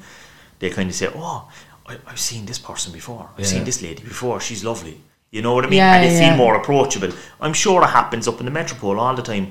they 0.60 0.70
kind 0.70 0.90
of 0.90 0.96
say, 0.96 1.10
"Oh, 1.14 1.40
I, 1.90 1.94
I've 2.10 2.20
seen 2.30 2.46
this 2.46 2.60
person 2.60 2.94
before. 2.94 3.26
I've 3.38 3.44
Yeah. 3.44 3.52
seen 3.54 3.64
this 3.66 3.82
lady 3.82 4.04
before. 4.04 4.40
She's 4.40 4.64
lovely." 4.64 4.96
You 5.34 5.42
know 5.42 5.54
what 5.56 5.66
I 5.66 5.70
mean? 5.70 5.78
Yeah, 5.78 5.96
and 5.96 6.04
they 6.06 6.14
yeah. 6.14 6.30
feel 6.30 6.38
more 6.38 6.56
approachable. 6.56 7.12
I'm 7.42 7.54
sure 7.54 7.82
it 7.84 7.88
happens 8.00 8.28
up 8.28 8.40
in 8.40 8.46
the 8.46 8.52
metropole 8.52 9.00
all 9.00 9.16
the 9.16 9.24
time. 9.24 9.46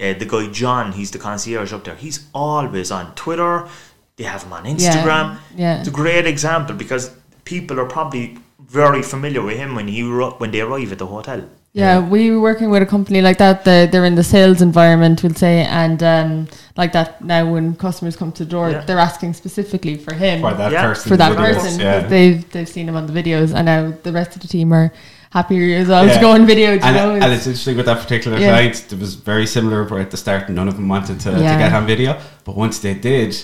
Uh, 0.00 0.12
the 0.14 0.26
guy 0.32 0.48
John, 0.50 0.90
he's 0.92 1.10
the 1.12 1.18
concierge 1.18 1.72
up 1.72 1.84
there. 1.84 1.94
He's 1.94 2.26
always 2.34 2.90
on 2.90 3.14
Twitter. 3.14 3.68
They 4.16 4.24
have 4.24 4.42
him 4.42 4.52
on 4.52 4.64
Instagram. 4.64 5.38
yeah. 5.56 5.78
It's 5.78 5.88
a 5.88 5.92
great 5.92 6.26
example 6.26 6.74
because 6.74 7.04
people 7.44 7.78
are 7.78 7.86
probably 7.86 8.38
very 8.58 9.02
familiar 9.02 9.42
with 9.42 9.56
him 9.56 9.76
when 9.76 9.86
he 9.86 10.02
when 10.02 10.50
they 10.50 10.62
arrive 10.62 10.90
at 10.92 10.98
the 10.98 11.06
hotel. 11.06 11.48
Yeah, 11.72 12.00
we 12.14 12.32
were 12.32 12.40
working 12.40 12.68
with 12.68 12.82
a 12.82 12.86
company 12.86 13.22
like 13.22 13.38
that. 13.38 13.64
They're, 13.64 13.86
they're 13.86 14.04
in 14.04 14.16
the 14.16 14.24
sales 14.24 14.60
environment, 14.60 15.22
we'll 15.22 15.34
say, 15.34 15.62
and 15.62 16.02
um, 16.02 16.48
like 16.76 16.92
that 16.94 17.22
now 17.22 17.48
when 17.52 17.76
customers 17.76 18.16
come 18.16 18.32
to 18.32 18.44
the 18.44 18.50
door, 18.50 18.70
Yeah. 18.70 18.80
they're 18.86 18.98
asking 18.98 19.34
specifically 19.34 19.96
for 19.96 20.12
him, 20.12 20.40
for 20.40 20.52
that 20.54 20.72
Yeah. 20.72 20.82
person. 20.88 21.08
for 21.08 21.16
that 21.16 21.36
person. 21.36 21.78
Yeah. 21.78 22.00
They've 22.00 22.50
they've 22.50 22.68
seen 22.68 22.88
him 22.88 22.96
on 22.96 23.06
the 23.06 23.12
videos, 23.12 23.54
and 23.54 23.66
now 23.66 23.92
the 24.02 24.10
rest 24.10 24.34
of 24.34 24.42
the 24.42 24.48
team 24.48 24.72
are 24.72 24.90
happier 25.30 25.78
as 25.78 25.88
well 25.88 26.04
Yeah. 26.06 26.20
going 26.20 26.20
go 26.20 26.30
on 26.42 26.46
video. 26.46 26.70
do 26.70 26.74
You 26.76 26.80
and, 26.82 26.96
know, 26.96 27.14
and 27.14 27.32
it's 27.32 27.46
interesting 27.46 27.76
with 27.76 27.86
that 27.86 28.00
particular 28.00 28.38
Yeah. 28.38 28.48
client. 28.50 28.92
It 28.92 28.98
was 28.98 29.14
very 29.14 29.46
similar 29.46 29.84
where 29.84 30.00
at 30.00 30.10
the 30.10 30.16
start. 30.16 30.48
None 30.48 30.68
of 30.68 30.74
them 30.76 30.88
wanted 30.88 31.20
to, 31.20 31.30
Yeah. 31.30 31.52
to 31.52 31.58
get 31.58 31.72
on 31.72 31.86
video, 31.86 32.18
but 32.44 32.56
once 32.56 32.78
they 32.80 32.94
did, 32.94 33.36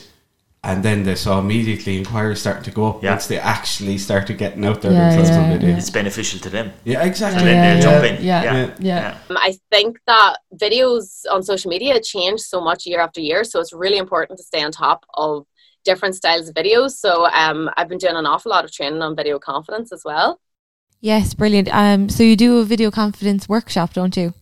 and 0.65 0.83
then 0.83 1.05
they 1.05 1.15
saw 1.15 1.39
immediately 1.39 1.97
inquiries 1.97 2.41
starting 2.41 2.65
to 2.65 2.73
go 2.73 2.87
up. 2.89 3.03
Yeah. 3.05 3.11
Once 3.13 3.29
they 3.29 3.39
actually 3.39 3.99
started 3.99 4.37
getting 4.37 4.65
out 4.65 4.83
there 4.83 4.91
Yeah, 4.91 5.11
themselves 5.11 5.31
on 5.31 5.45
yeah, 5.45 5.59
video. 5.59 5.77
It's 5.77 5.91
beneficial 5.91 6.41
to 6.41 6.51
them. 6.51 6.73
Yeah, 6.83 7.05
exactly. 7.05 7.39
And 7.43 7.49
then 7.49 7.55
Yeah, 7.57 7.75
they'll 7.83 7.93
yeah, 7.93 8.01
jump 8.01 8.19
in. 8.21 8.25
yeah, 8.27 8.43
yeah. 8.43 8.71
yeah. 8.81 9.17
Um, 9.31 9.37
I 9.37 9.57
think 9.71 9.99
that 10.09 10.39
videos 10.57 11.23
on 11.31 11.45
social 11.45 11.69
media 11.71 12.01
change 12.01 12.41
so 12.41 12.61
much 12.61 12.85
year 12.85 13.01
after 13.01 13.21
year, 13.21 13.45
so 13.45 13.61
it's 13.61 13.73
really 13.73 13.99
important 13.99 14.39
to 14.39 14.45
stay 14.45 14.61
on 14.65 14.73
top 14.73 15.07
of 15.15 15.45
different 15.85 16.17
styles 16.17 16.49
of 16.49 16.55
videos. 16.57 16.93
So 17.05 17.27
um, 17.27 17.71
I've 17.77 17.89
been 17.89 17.99
doing 17.99 18.17
an 18.17 18.27
awful 18.27 18.51
lot 18.51 18.65
of 18.65 18.73
training 18.73 19.03
on 19.03 19.15
video 19.15 19.39
confidence 19.39 19.93
as 19.93 20.03
well. 20.05 20.41
Yes, 21.01 21.35
brilliant. 21.35 21.69
Um, 21.73 22.09
so 22.09 22.23
you 22.23 22.37
do 22.37 22.59
a 22.59 22.65
video 22.65 22.91
confidence 22.91 23.49
workshop, 23.49 23.93
don't 23.93 24.17
you? 24.17 24.35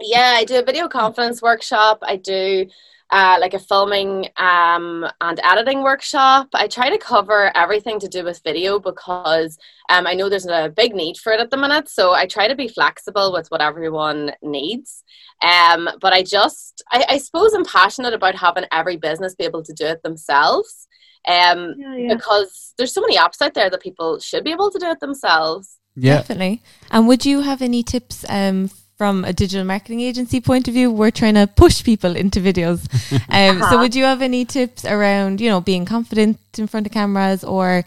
Yeah, 0.00 0.34
I 0.36 0.44
do 0.44 0.58
a 0.58 0.62
video 0.62 0.88
confidence 0.88 1.40
workshop. 1.40 2.00
I 2.02 2.16
do 2.16 2.66
uh, 3.10 3.36
like 3.40 3.54
a 3.54 3.58
filming 3.58 4.28
um, 4.36 5.06
and 5.20 5.40
editing 5.44 5.82
workshop. 5.82 6.48
I 6.52 6.66
try 6.66 6.90
to 6.90 6.98
cover 6.98 7.56
everything 7.56 8.00
to 8.00 8.08
do 8.08 8.24
with 8.24 8.42
video 8.42 8.80
because 8.80 9.56
um, 9.88 10.06
I 10.06 10.14
know 10.14 10.28
there's 10.28 10.46
a 10.46 10.72
big 10.74 10.94
need 10.94 11.16
for 11.16 11.32
it 11.32 11.40
at 11.40 11.50
the 11.50 11.56
minute. 11.56 11.88
So 11.88 12.12
I 12.12 12.26
try 12.26 12.48
to 12.48 12.56
be 12.56 12.66
flexible 12.66 13.32
with 13.32 13.48
what 13.48 13.62
everyone 13.62 14.32
needs. 14.42 15.04
Um, 15.42 15.88
but 16.00 16.12
I 16.12 16.22
just, 16.22 16.82
I, 16.90 17.04
I 17.10 17.18
suppose 17.18 17.52
I'm 17.52 17.64
passionate 17.64 18.14
about 18.14 18.34
having 18.34 18.64
every 18.72 18.96
business 18.96 19.36
be 19.36 19.44
able 19.44 19.62
to 19.62 19.72
do 19.72 19.86
it 19.86 20.02
themselves. 20.02 20.88
Um, 21.26 21.74
because 22.08 22.74
there's 22.76 22.92
so 22.92 23.00
many 23.00 23.16
apps 23.16 23.40
out 23.40 23.54
there 23.54 23.70
that 23.70 23.80
people 23.80 24.18
should 24.18 24.44
be 24.44 24.52
able 24.52 24.70
to 24.70 24.78
do 24.78 24.90
it 24.90 25.00
themselves. 25.00 25.78
Yeah. 25.96 26.16
Definitely. 26.16 26.62
And 26.90 27.06
would 27.08 27.24
you 27.24 27.40
have 27.42 27.62
any 27.62 27.82
tips 27.82 28.24
um, 28.28 28.70
from 28.96 29.24
a 29.24 29.32
digital 29.32 29.64
marketing 29.64 30.00
agency 30.00 30.40
point 30.40 30.68
of 30.68 30.74
view, 30.74 30.90
we're 30.90 31.10
trying 31.10 31.34
to 31.34 31.46
push 31.46 31.82
people 31.82 32.16
into 32.16 32.40
videos. 32.40 32.86
Um, 33.28 33.62
So, 33.68 33.78
would 33.78 33.94
you 33.94 34.04
have 34.04 34.22
any 34.22 34.44
tips 34.44 34.84
around, 34.84 35.40
you 35.40 35.50
know, 35.50 35.60
being 35.60 35.84
confident 35.84 36.38
in 36.56 36.66
front 36.66 36.86
of 36.86 36.92
cameras 36.92 37.42
or 37.42 37.84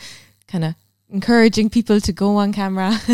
kind 0.47 0.63
of 0.65 0.75
encouraging 1.09 1.69
people 1.69 2.01
to 2.01 2.11
go 2.11 2.35
on 2.37 2.53
camera? 2.53 2.99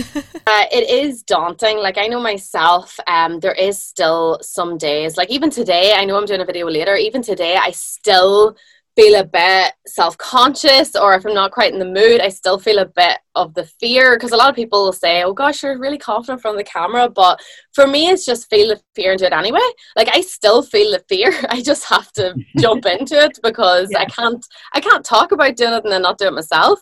Uh, 0.45 0.65
it 0.73 0.89
is 0.89 1.23
daunting. 1.23 1.77
Like 1.77 1.97
I 1.97 2.07
know 2.07 2.19
myself, 2.19 2.99
um, 3.07 3.39
there 3.39 3.53
is 3.53 3.81
still 3.81 4.39
some 4.41 4.77
days, 4.77 5.15
like 5.15 5.31
even 5.31 5.49
today, 5.49 5.93
I 5.95 6.03
know 6.03 6.17
I'm 6.17 6.25
doing 6.25 6.41
a 6.41 6.45
video 6.45 6.67
later. 6.69 6.95
Even 6.95 7.21
today, 7.21 7.55
I 7.55 7.71
still 7.71 8.57
feel 8.97 9.15
a 9.19 9.23
bit 9.23 9.71
self 9.87 10.17
conscious, 10.17 10.97
or 10.97 11.13
if 11.15 11.25
I'm 11.25 11.33
not 11.33 11.51
quite 11.51 11.71
in 11.71 11.79
the 11.79 11.85
mood, 11.85 12.19
I 12.19 12.27
still 12.27 12.59
feel 12.59 12.79
a 12.79 12.85
bit 12.85 13.19
of 13.35 13.53
the 13.53 13.65
fear. 13.65 14.15
Because 14.15 14.31
a 14.31 14.37
lot 14.37 14.49
of 14.49 14.55
people 14.55 14.83
will 14.83 14.93
say, 14.93 15.23
"Oh 15.23 15.33
gosh, 15.33 15.63
you're 15.63 15.79
really 15.79 15.97
confident 15.97 16.41
from 16.41 16.57
the 16.57 16.63
camera," 16.63 17.09
but 17.09 17.39
for 17.73 17.87
me, 17.87 18.09
it's 18.09 18.25
just 18.25 18.49
feel 18.49 18.69
the 18.69 18.81
fear 18.95 19.11
and 19.11 19.19
do 19.19 19.25
it 19.25 19.33
anyway. 19.33 19.59
Like 19.95 20.09
I 20.13 20.21
still 20.21 20.61
feel 20.63 20.91
the 20.91 21.03
fear. 21.09 21.33
I 21.49 21.61
just 21.61 21.85
have 21.85 22.11
to 22.13 22.35
jump 22.59 22.85
into 22.85 23.19
it 23.19 23.39
because 23.43 23.93
I 23.95 24.05
can't. 24.05 24.45
I 24.73 24.79
can't 24.79 25.05
talk 25.05 25.31
about 25.31 25.55
doing 25.55 25.73
it 25.73 25.83
and 25.83 25.91
then 25.91 26.01
not 26.03 26.17
do 26.17 26.27
it 26.27 26.33
myself. 26.33 26.79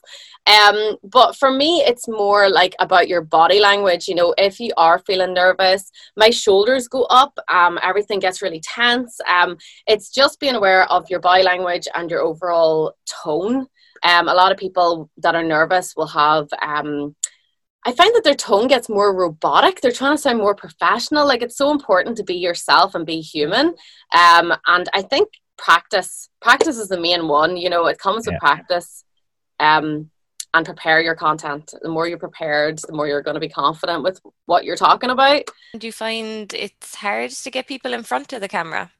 Um, 0.47 0.97
but 1.03 1.35
for 1.35 1.51
me, 1.51 1.83
it's 1.85 2.07
more 2.07 2.49
like 2.49 2.75
about 2.79 3.07
your 3.07 3.21
body 3.21 3.59
language. 3.59 4.07
You 4.07 4.15
know, 4.15 4.33
if 4.37 4.59
you 4.59 4.71
are 4.77 4.99
feeling 4.99 5.33
nervous, 5.33 5.91
my 6.17 6.29
shoulders 6.29 6.87
go 6.87 7.03
up, 7.05 7.37
um, 7.47 7.79
everything 7.83 8.19
gets 8.19 8.41
really 8.41 8.61
tense. 8.61 9.19
Um, 9.29 9.57
it's 9.87 10.09
just 10.09 10.39
being 10.39 10.55
aware 10.55 10.91
of 10.91 11.09
your 11.09 11.19
body 11.19 11.43
language 11.43 11.87
and 11.93 12.09
your 12.09 12.21
overall 12.21 12.93
tone. 13.05 13.67
Um, 14.03 14.27
a 14.27 14.33
lot 14.33 14.51
of 14.51 14.57
people 14.57 15.09
that 15.17 15.35
are 15.35 15.43
nervous 15.43 15.95
will 15.95 16.07
have. 16.07 16.47
Um, 16.61 17.15
I 17.85 17.91
find 17.91 18.13
that 18.15 18.23
their 18.23 18.35
tone 18.35 18.67
gets 18.67 18.89
more 18.89 19.15
robotic. 19.15 19.81
They're 19.81 19.91
trying 19.91 20.15
to 20.15 20.21
sound 20.21 20.37
more 20.37 20.55
professional. 20.55 21.27
Like 21.27 21.41
it's 21.41 21.57
so 21.57 21.71
important 21.71 22.17
to 22.17 22.23
be 22.23 22.35
yourself 22.35 22.93
and 22.95 23.05
be 23.05 23.21
human. 23.21 23.75
Um, 24.15 24.53
and 24.67 24.89
I 24.93 25.01
think 25.01 25.29
practice, 25.57 26.29
practice 26.41 26.77
is 26.77 26.89
the 26.89 26.99
main 26.99 27.27
one. 27.27 27.57
You 27.57 27.69
know, 27.69 27.87
it 27.87 27.97
comes 27.97 28.27
with 28.27 28.39
practice. 28.39 29.03
Um, 29.59 30.09
and 30.53 30.65
prepare 30.65 31.01
your 31.01 31.15
content. 31.15 31.73
The 31.81 31.89
more 31.89 32.07
you're 32.07 32.17
prepared, 32.17 32.79
the 32.79 32.93
more 32.93 33.07
you're 33.07 33.21
going 33.21 33.35
to 33.35 33.39
be 33.39 33.49
confident 33.49 34.03
with 34.03 34.19
what 34.47 34.65
you're 34.65 34.75
talking 34.75 35.09
about. 35.09 35.43
Do 35.77 35.87
you 35.87 35.93
find 35.93 36.53
it's 36.53 36.95
hard 36.95 37.31
to 37.31 37.51
get 37.51 37.67
people 37.67 37.93
in 37.93 38.03
front 38.03 38.33
of 38.33 38.41
the 38.41 38.49
camera? 38.49 38.91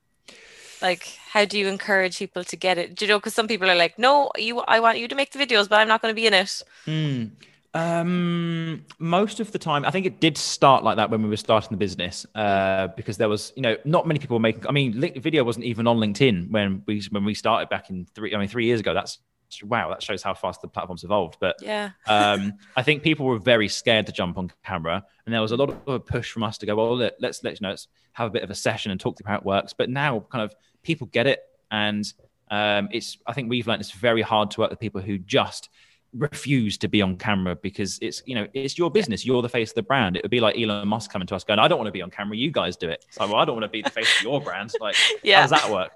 Like, 0.82 1.18
how 1.30 1.46
do 1.46 1.60
you 1.60 1.68
encourage 1.68 2.18
people 2.18 2.44
to 2.44 2.56
get 2.56 2.78
it? 2.78 2.96
Do 2.96 3.06
you 3.06 3.10
know? 3.10 3.20
Because 3.20 3.34
some 3.34 3.48
people 3.48 3.70
are 3.70 3.76
like, 3.76 3.98
"No, 4.00 4.32
you, 4.38 4.60
I 4.62 4.80
want 4.80 5.00
you 5.00 5.08
to 5.08 5.16
make 5.16 5.32
the 5.32 5.40
videos, 5.40 5.70
but 5.70 5.80
I'm 5.80 5.88
not 5.88 6.02
going 6.02 6.12
to 6.12 6.16
be 6.16 6.28
in 6.28 6.34
it." 6.34 6.62
Hmm. 6.86 7.26
Um, 7.74 8.86
most 9.00 9.40
of 9.40 9.52
the 9.52 9.60
time, 9.60 9.86
I 9.86 9.92
think 9.92 10.06
it 10.06 10.20
did 10.20 10.38
start 10.38 10.84
like 10.84 10.98
that 10.98 11.10
when 11.10 11.24
we 11.24 11.30
were 11.30 11.38
starting 11.38 11.70
the 11.72 11.78
business, 11.78 12.26
uh, 12.36 12.88
because 12.98 13.18
there 13.18 13.30
was, 13.30 13.54
you 13.56 13.62
know, 13.62 13.78
not 13.86 14.08
many 14.08 14.20
people 14.20 14.36
were 14.36 14.42
making. 14.42 14.68
I 14.68 14.72
mean, 14.72 15.00
video 15.00 15.44
wasn't 15.44 15.66
even 15.66 15.88
on 15.88 15.98
LinkedIn 15.98 16.52
when 16.52 16.84
we 16.86 17.02
when 17.12 17.24
we 17.24 17.34
started 17.34 17.70
back 17.70 17.90
in 17.90 18.06
three. 18.14 18.36
I 18.36 18.38
mean, 18.38 18.50
three 18.50 18.66
years 18.66 18.80
ago. 18.82 18.94
That's 18.94 19.20
wow. 19.64 19.90
That 19.90 20.02
shows 20.04 20.24
how 20.24 20.34
fast 20.34 20.62
the 20.62 20.68
platform's 20.68 21.04
evolved. 21.04 21.38
But 21.40 21.58
Yeah. 21.62 21.92
um, 22.08 22.54
I 22.76 22.84
think 22.84 23.04
people 23.04 23.26
were 23.26 23.40
very 23.40 23.68
scared 23.68 24.06
to 24.08 24.12
jump 24.12 24.38
on 24.38 24.52
camera, 24.66 25.04
and 25.26 25.34
there 25.34 25.42
was 25.42 25.52
a 25.52 25.58
lot 25.58 25.70
of 25.70 25.88
a 25.88 26.00
push 26.00 26.32
from 26.32 26.44
us 26.44 26.58
to 26.60 26.66
go, 26.66 26.76
well, 26.76 26.96
let, 26.96 27.16
let's 27.20 27.44
let 27.44 27.54
you 27.54 27.60
know, 27.62 27.70
let's 27.70 27.88
have 28.14 28.28
a 28.28 28.32
bit 28.32 28.44
of 28.44 28.50
a 28.50 28.56
session 28.56 28.92
and 28.92 29.00
talk 29.00 29.18
through 29.18 29.30
how 29.30 29.38
it 29.38 29.46
works. 29.46 29.74
But 29.74 29.90
now, 29.90 30.26
kind 30.32 30.44
of, 30.44 30.54
people 30.84 31.08
get 31.08 31.28
it, 31.28 31.42
and 31.70 32.12
um, 32.50 32.90
it's. 32.92 33.18
I 33.26 33.34
think 33.34 33.50
we've 33.50 33.68
learned 33.68 33.82
it's 33.82 33.92
very 33.92 34.22
hard 34.22 34.52
to 34.52 34.62
work 34.62 34.70
with 34.70 34.80
people 34.80 35.02
who 35.02 35.18
just 35.18 35.70
refuse 36.14 36.78
to 36.78 36.90
be 36.90 37.02
on 37.02 37.16
camera 37.16 37.56
because 37.56 37.98
it's 38.02 38.22
you 38.26 38.36
know 38.36 38.48
it's 38.54 38.78
your 38.78 38.92
business. 38.92 39.26
You're 39.26 39.42
the 39.42 39.50
face 39.50 39.72
of 39.72 39.76
the 39.76 39.84
brand. 39.84 40.18
It 40.18 40.24
would 40.24 40.32
be 40.32 40.42
like 40.42 40.60
elon 40.60 40.88
musk 40.88 41.12
coming 41.12 41.26
to 41.28 41.36
us 41.36 41.44
going 41.46 41.60
i 41.60 41.68
don't 41.70 41.78
want 41.78 41.88
to 41.88 41.92
be 41.94 42.02
on 42.02 42.10
camera. 42.10 42.36
You 42.36 42.52
guys 42.52 42.76
do 42.76 42.90
it. 42.90 43.06
It's 43.08 43.18
like 43.18 43.30
well 43.30 43.40
i 43.40 43.46
don't 43.46 43.56
want 43.56 43.64
to 43.64 43.70
be 43.70 43.82
the 43.82 43.90
face 43.90 44.18
of 44.18 44.24
your 44.24 44.42
brand. 44.48 44.74
Like 44.82 44.96
Yeah. 45.24 45.38
how 45.38 45.48
does 45.48 45.62
that 45.62 45.72
work? 45.72 45.92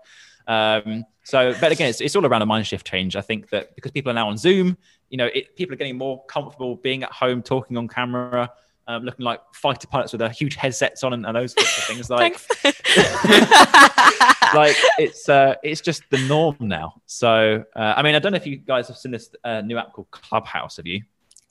Um 0.48 1.04
so 1.24 1.54
but 1.60 1.72
again 1.74 1.90
it's, 1.90 2.00
it's 2.00 2.16
all 2.16 2.26
around 2.26 2.42
a 2.44 2.46
mind 2.46 2.66
shift 2.66 2.88
change. 2.88 3.18
I 3.18 3.22
think 3.22 3.50
that 3.50 3.76
because 3.76 3.92
people 3.92 4.10
are 4.12 4.14
now 4.16 4.30
on 4.30 4.38
zoom 4.38 4.78
you 5.10 5.18
know 5.18 5.26
it, 5.26 5.56
people 5.58 5.74
are 5.74 5.78
getting 5.78 5.98
more 5.98 6.24
comfortable 6.28 6.78
being 6.78 7.04
at 7.04 7.12
home 7.12 7.42
talking 7.42 7.76
on 7.78 7.90
camera 7.90 8.50
um, 8.88 9.04
looking 9.04 9.26
like 9.26 9.40
fighter 9.54 9.88
pilots 9.88 10.12
with 10.14 10.20
their 10.20 10.30
huge 10.30 10.56
headsets 10.56 11.04
on 11.04 11.14
and, 11.14 11.26
and 11.26 11.36
those 11.36 11.54
sorts 11.54 11.78
of 11.78 11.84
things 11.86 12.10
like 12.10 12.34
like 14.54 14.76
it's 14.98 15.28
uh 15.30 15.56
it's 15.64 15.82
just 15.82 16.04
the 16.12 16.18
norm 16.28 16.56
now 16.60 16.94
so 17.06 17.64
uh, 17.76 17.94
i 17.98 18.02
mean 18.02 18.16
i 18.16 18.20
don't 18.20 18.32
know 18.32 18.38
if 18.38 18.46
you 18.48 18.58
guys 18.58 18.88
have 18.88 18.98
seen 18.98 19.12
this 19.12 19.30
uh, 19.44 19.62
new 19.62 19.78
app 19.78 19.92
called 19.94 20.10
clubhouse 20.12 20.78
have 20.78 20.88
you 20.88 21.02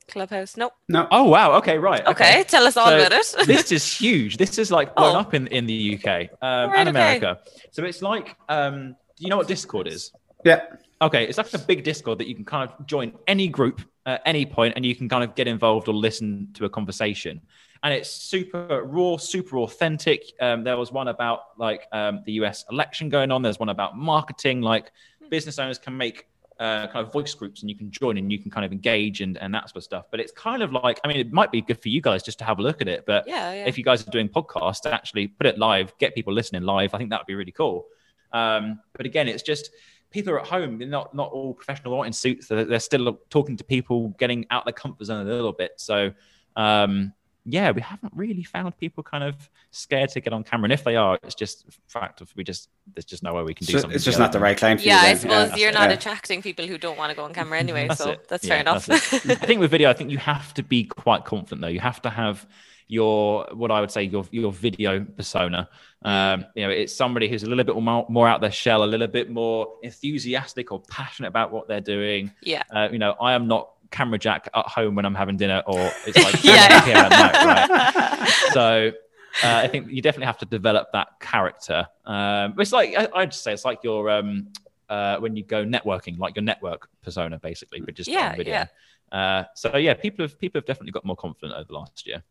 Clubhouse. 0.06 0.58
Nope. 0.58 0.74
No. 0.86 1.08
oh 1.10 1.24
wow 1.24 1.52
okay 1.52 1.78
right 1.78 2.06
Okay, 2.06 2.44
tell 2.46 2.66
us 2.66 2.76
all 2.76 2.88
So 2.88 2.98
about 3.06 3.12
it. 3.12 3.34
this 3.46 3.72
is 3.72 3.90
huge 3.90 4.36
this 4.36 4.58
is 4.58 4.70
like 4.70 4.94
blown 4.94 5.16
Oh. 5.16 5.20
up 5.20 5.32
in 5.32 5.46
in 5.46 5.64
the 5.64 5.94
uk 5.98 6.06
um, 6.06 6.70
Right, 6.70 6.78
and 6.80 6.88
okay. 6.90 6.90
america 6.90 7.40
so 7.70 7.84
it's 7.84 8.02
like 8.02 8.36
um 8.50 8.90
do 9.16 9.24
you 9.24 9.30
know 9.30 9.38
what 9.38 9.48
discord 9.48 9.86
is 9.88 10.12
Yeah. 10.44 10.60
Okay, 11.00 11.24
it's 11.26 11.38
like 11.38 11.52
a 11.54 11.58
big 11.58 11.84
Discord 11.84 12.18
that 12.18 12.28
you 12.28 12.34
can 12.34 12.44
kind 12.44 12.70
of 12.70 12.86
join 12.86 13.12
any 13.26 13.48
group 13.48 13.80
at 14.06 14.22
any 14.26 14.44
point, 14.46 14.74
and 14.76 14.84
you 14.84 14.94
can 14.94 15.08
kind 15.08 15.24
of 15.24 15.34
get 15.34 15.48
involved 15.48 15.88
or 15.88 15.94
listen 15.94 16.48
to 16.54 16.64
a 16.64 16.68
conversation. 16.70 17.40
And 17.82 17.92
it's 17.92 18.08
super 18.10 18.82
raw, 18.84 19.16
super 19.16 19.58
authentic. 19.58 20.32
Um, 20.40 20.64
there 20.64 20.76
was 20.76 20.90
one 20.90 21.08
about 21.08 21.40
like 21.58 21.86
um, 21.92 22.22
the 22.24 22.32
US 22.32 22.64
election 22.70 23.08
going 23.08 23.30
on. 23.30 23.42
There's 23.42 23.58
one 23.58 23.68
about 23.68 23.96
marketing. 23.96 24.62
Like 24.62 24.90
business 25.28 25.58
owners 25.58 25.78
can 25.78 25.96
make 25.96 26.26
uh, 26.58 26.86
kind 26.86 27.06
of 27.06 27.12
voice 27.12 27.34
groups, 27.34 27.60
and 27.60 27.68
you 27.68 27.76
can 27.76 27.90
join 27.90 28.16
and 28.16 28.32
you 28.32 28.38
can 28.38 28.50
kind 28.50 28.64
of 28.64 28.72
engage 28.72 29.20
and, 29.20 29.36
and 29.38 29.54
that 29.54 29.68
sort 29.68 29.78
of 29.78 29.84
stuff. 29.84 30.06
But 30.10 30.20
it's 30.20 30.32
kind 30.32 30.62
of 30.62 30.72
like, 30.72 31.00
I 31.04 31.08
mean, 31.08 31.18
it 31.18 31.32
might 31.32 31.50
be 31.50 31.60
good 31.60 31.80
for 31.82 31.88
you 31.88 32.00
guys 32.00 32.22
just 32.22 32.38
to 32.38 32.44
have 32.44 32.58
a 32.58 32.62
look 32.62 32.80
at 32.80 32.88
it. 32.88 33.04
But 33.06 33.24
Yeah, 33.26 33.52
yeah. 33.52 33.66
if 33.66 33.76
you 33.76 33.84
guys 33.84 34.06
are 34.06 34.10
doing 34.10 34.28
podcasts, 34.28 34.90
actually 34.90 35.28
put 35.28 35.46
it 35.46 35.58
live, 35.58 35.92
get 35.98 36.14
people 36.14 36.32
listening 36.32 36.62
live. 36.62 36.94
I 36.94 36.98
think 36.98 37.10
that 37.10 37.20
would 37.20 37.26
be 37.26 37.34
really 37.34 37.52
cool. 37.52 37.86
Um, 38.32 38.80
but 38.96 39.06
again, 39.06 39.28
it's 39.28 39.42
just 39.42 39.70
people 40.14 40.32
are 40.32 40.40
at 40.40 40.46
home. 40.46 40.78
They're 40.78 40.88
not 40.88 41.12
not 41.12 41.30
all 41.32 41.52
professional, 41.52 41.96
they're 41.96 42.06
in 42.06 42.12
suits. 42.12 42.46
They're, 42.46 42.64
they're 42.64 42.80
still 42.80 43.18
talking 43.28 43.56
to 43.56 43.64
people, 43.64 44.14
getting 44.18 44.46
out 44.50 44.62
of 44.62 44.66
their 44.66 44.72
comfort 44.72 45.04
zone 45.04 45.26
a 45.26 45.30
little 45.30 45.52
bit. 45.52 45.72
So 45.76 46.12
um, 46.56 47.12
yeah, 47.46 47.70
we 47.72 47.80
haven't 47.82 48.12
really 48.14 48.42
found 48.42 48.76
people 48.78 49.02
kind 49.02 49.22
of 49.24 49.34
scared 49.70 50.08
to 50.10 50.20
get 50.20 50.32
on 50.32 50.44
camera. 50.44 50.64
And 50.64 50.72
if 50.72 50.82
they 50.84 50.96
are, 50.96 51.18
it's 51.22 51.34
just 51.34 51.66
fact 51.88 52.20
of 52.22 52.32
we 52.36 52.42
just 52.44 52.70
there's 52.94 53.04
just 53.04 53.22
no 53.22 53.34
way 53.34 53.42
we 53.42 53.54
can 53.54 53.66
do 53.66 53.72
So 53.74 53.78
something. 53.80 53.94
it's 53.94 54.04
just 54.04 54.16
together. 54.16 54.24
not 54.28 54.32
the 54.32 54.40
right 54.40 54.56
client 54.56 54.80
for 54.80 54.86
yeah, 54.86 55.02
you. 55.04 55.08
I 55.10 55.14
suppose 55.14 55.50
Yeah. 55.50 55.56
you're 55.56 55.72
not 55.72 55.90
Yeah. 55.90 55.96
attracting 55.96 56.40
people 56.42 56.66
who 56.66 56.78
don't 56.78 56.96
want 56.96 57.10
to 57.10 57.16
go 57.16 57.24
on 57.24 57.34
camera 57.38 57.58
anyway, 57.58 57.88
That's 57.88 58.00
so 58.02 58.10
it. 58.12 58.28
that's 58.28 58.44
Yeah, 58.44 58.48
fair 58.54 58.60
enough. 58.60 58.86
that's. 58.86 59.12
I 59.12 59.34
think 59.34 59.60
with 59.60 59.70
video, 59.70 59.90
I 59.90 59.92
think 59.92 60.10
you 60.10 60.18
have 60.18 60.54
to 60.54 60.62
be 60.62 60.84
quite 60.84 61.24
confident 61.26 61.60
though. 61.60 61.68
You 61.68 61.80
have 61.80 62.00
to 62.02 62.10
have 62.10 62.46
your 62.86 63.48
what 63.52 63.70
I 63.70 63.80
would 63.80 63.90
say 63.90 64.02
your 64.04 64.24
your 64.30 64.52
video 64.52 65.04
persona. 65.04 65.68
Um, 66.02 66.44
you 66.54 66.64
know, 66.64 66.70
it's 66.70 66.94
somebody 66.94 67.28
who's 67.28 67.42
a 67.42 67.46
little 67.46 67.64
bit 67.64 67.74
more, 67.76 68.04
more 68.10 68.28
out 68.28 68.42
their 68.42 68.50
shell, 68.52 68.84
a 68.84 68.86
little 68.86 69.06
bit 69.06 69.30
more 69.30 69.68
enthusiastic 69.82 70.70
or 70.70 70.80
passionate 70.80 71.28
about 71.28 71.50
what 71.50 71.66
they're 71.68 71.80
doing. 71.80 72.30
yeah. 72.42 72.62
Uh, 72.70 72.88
you 72.92 72.98
know, 72.98 73.14
I 73.20 73.32
am 73.32 73.48
not 73.48 73.70
camera 73.98 74.18
jack 74.18 74.42
at 74.60 74.66
home 74.66 74.94
when 74.96 75.04
I'm 75.08 75.14
having 75.22 75.36
dinner, 75.36 75.62
or 75.66 75.80
it's 76.06 76.18
like 76.26 76.42
Yeah. 76.50 76.68
7 76.68 76.84
p.m. 76.84 76.98
at 77.06 77.10
night, 77.22 77.36
right? 77.46 78.28
So. 78.52 78.92
Uh, 79.42 79.62
I 79.64 79.66
think 79.66 79.90
you 79.90 80.00
definitely 80.00 80.26
have 80.26 80.38
to 80.38 80.46
develop 80.46 80.84
that 80.92 81.08
character. 81.18 81.88
Um, 82.06 82.54
it's 82.56 82.70
like 82.70 82.94
I, 82.96 83.08
I'd 83.16 83.34
say 83.34 83.52
it's 83.52 83.64
like 83.64 83.80
your 83.82 84.08
um, 84.08 84.46
uh, 84.88 85.16
when 85.18 85.34
you 85.34 85.42
go 85.42 85.64
networking, 85.64 86.16
like 86.18 86.36
your 86.36 86.44
network 86.44 86.88
persona, 87.02 87.36
basically, 87.40 87.80
but 87.80 87.94
just 87.96 88.08
Yeah, 88.08 88.30
on 88.30 88.36
video. 88.36 88.54
yeah. 88.54 88.66
Uh, 89.18 89.42
so 89.56 89.76
yeah, 89.76 89.94
people 89.94 90.24
have 90.24 90.38
people 90.38 90.60
have 90.60 90.66
definitely 90.66 90.92
got 90.92 91.04
more 91.04 91.16
confident 91.16 91.52
over 91.58 91.64
the 91.66 91.74
last 91.74 92.06
year. 92.06 92.22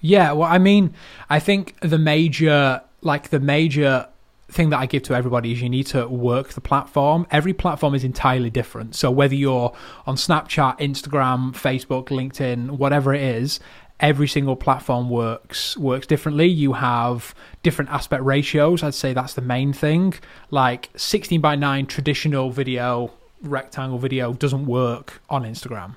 Yeah, 0.00 0.32
well, 0.32 0.46
I 0.56 0.58
mean, 0.58 0.92
I 1.30 1.40
think 1.40 1.80
the 1.80 1.96
major, 1.98 2.82
like 3.00 3.30
the 3.30 3.40
major 3.40 4.06
thing 4.48 4.70
that 4.70 4.78
I 4.78 4.86
give 4.86 5.02
to 5.04 5.14
everybody 5.14 5.52
is 5.52 5.62
you 5.62 5.68
need 5.68 5.86
to 5.88 6.06
work 6.06 6.50
the 6.50 6.60
platform. 6.60 7.26
Every 7.30 7.52
platform 7.52 7.94
is 7.94 8.04
entirely 8.04 8.50
different. 8.50 8.94
So 8.94 9.10
whether 9.10 9.34
you're 9.34 9.72
on 10.06 10.16
Snapchat, 10.16 10.78
Instagram, 10.78 11.52
Facebook, 11.52 12.06
LinkedIn, 12.08 12.72
whatever 12.72 13.14
it 13.14 13.22
is, 13.22 13.58
every 14.00 14.28
single 14.28 14.56
platform 14.56 15.08
works 15.08 15.76
works 15.76 16.06
differently. 16.06 16.46
You 16.46 16.74
have 16.74 17.34
different 17.62 17.90
aspect 17.90 18.22
ratios. 18.22 18.82
I'd 18.82 18.94
say 18.94 19.12
that's 19.12 19.34
the 19.34 19.42
main 19.42 19.72
thing. 19.72 20.14
Like 20.50 20.90
16 20.96 21.40
by 21.40 21.56
9 21.56 21.86
traditional 21.86 22.50
video, 22.50 23.12
rectangle 23.40 23.98
video 23.98 24.32
doesn't 24.32 24.66
work 24.66 25.22
on 25.30 25.44
Instagram. 25.44 25.94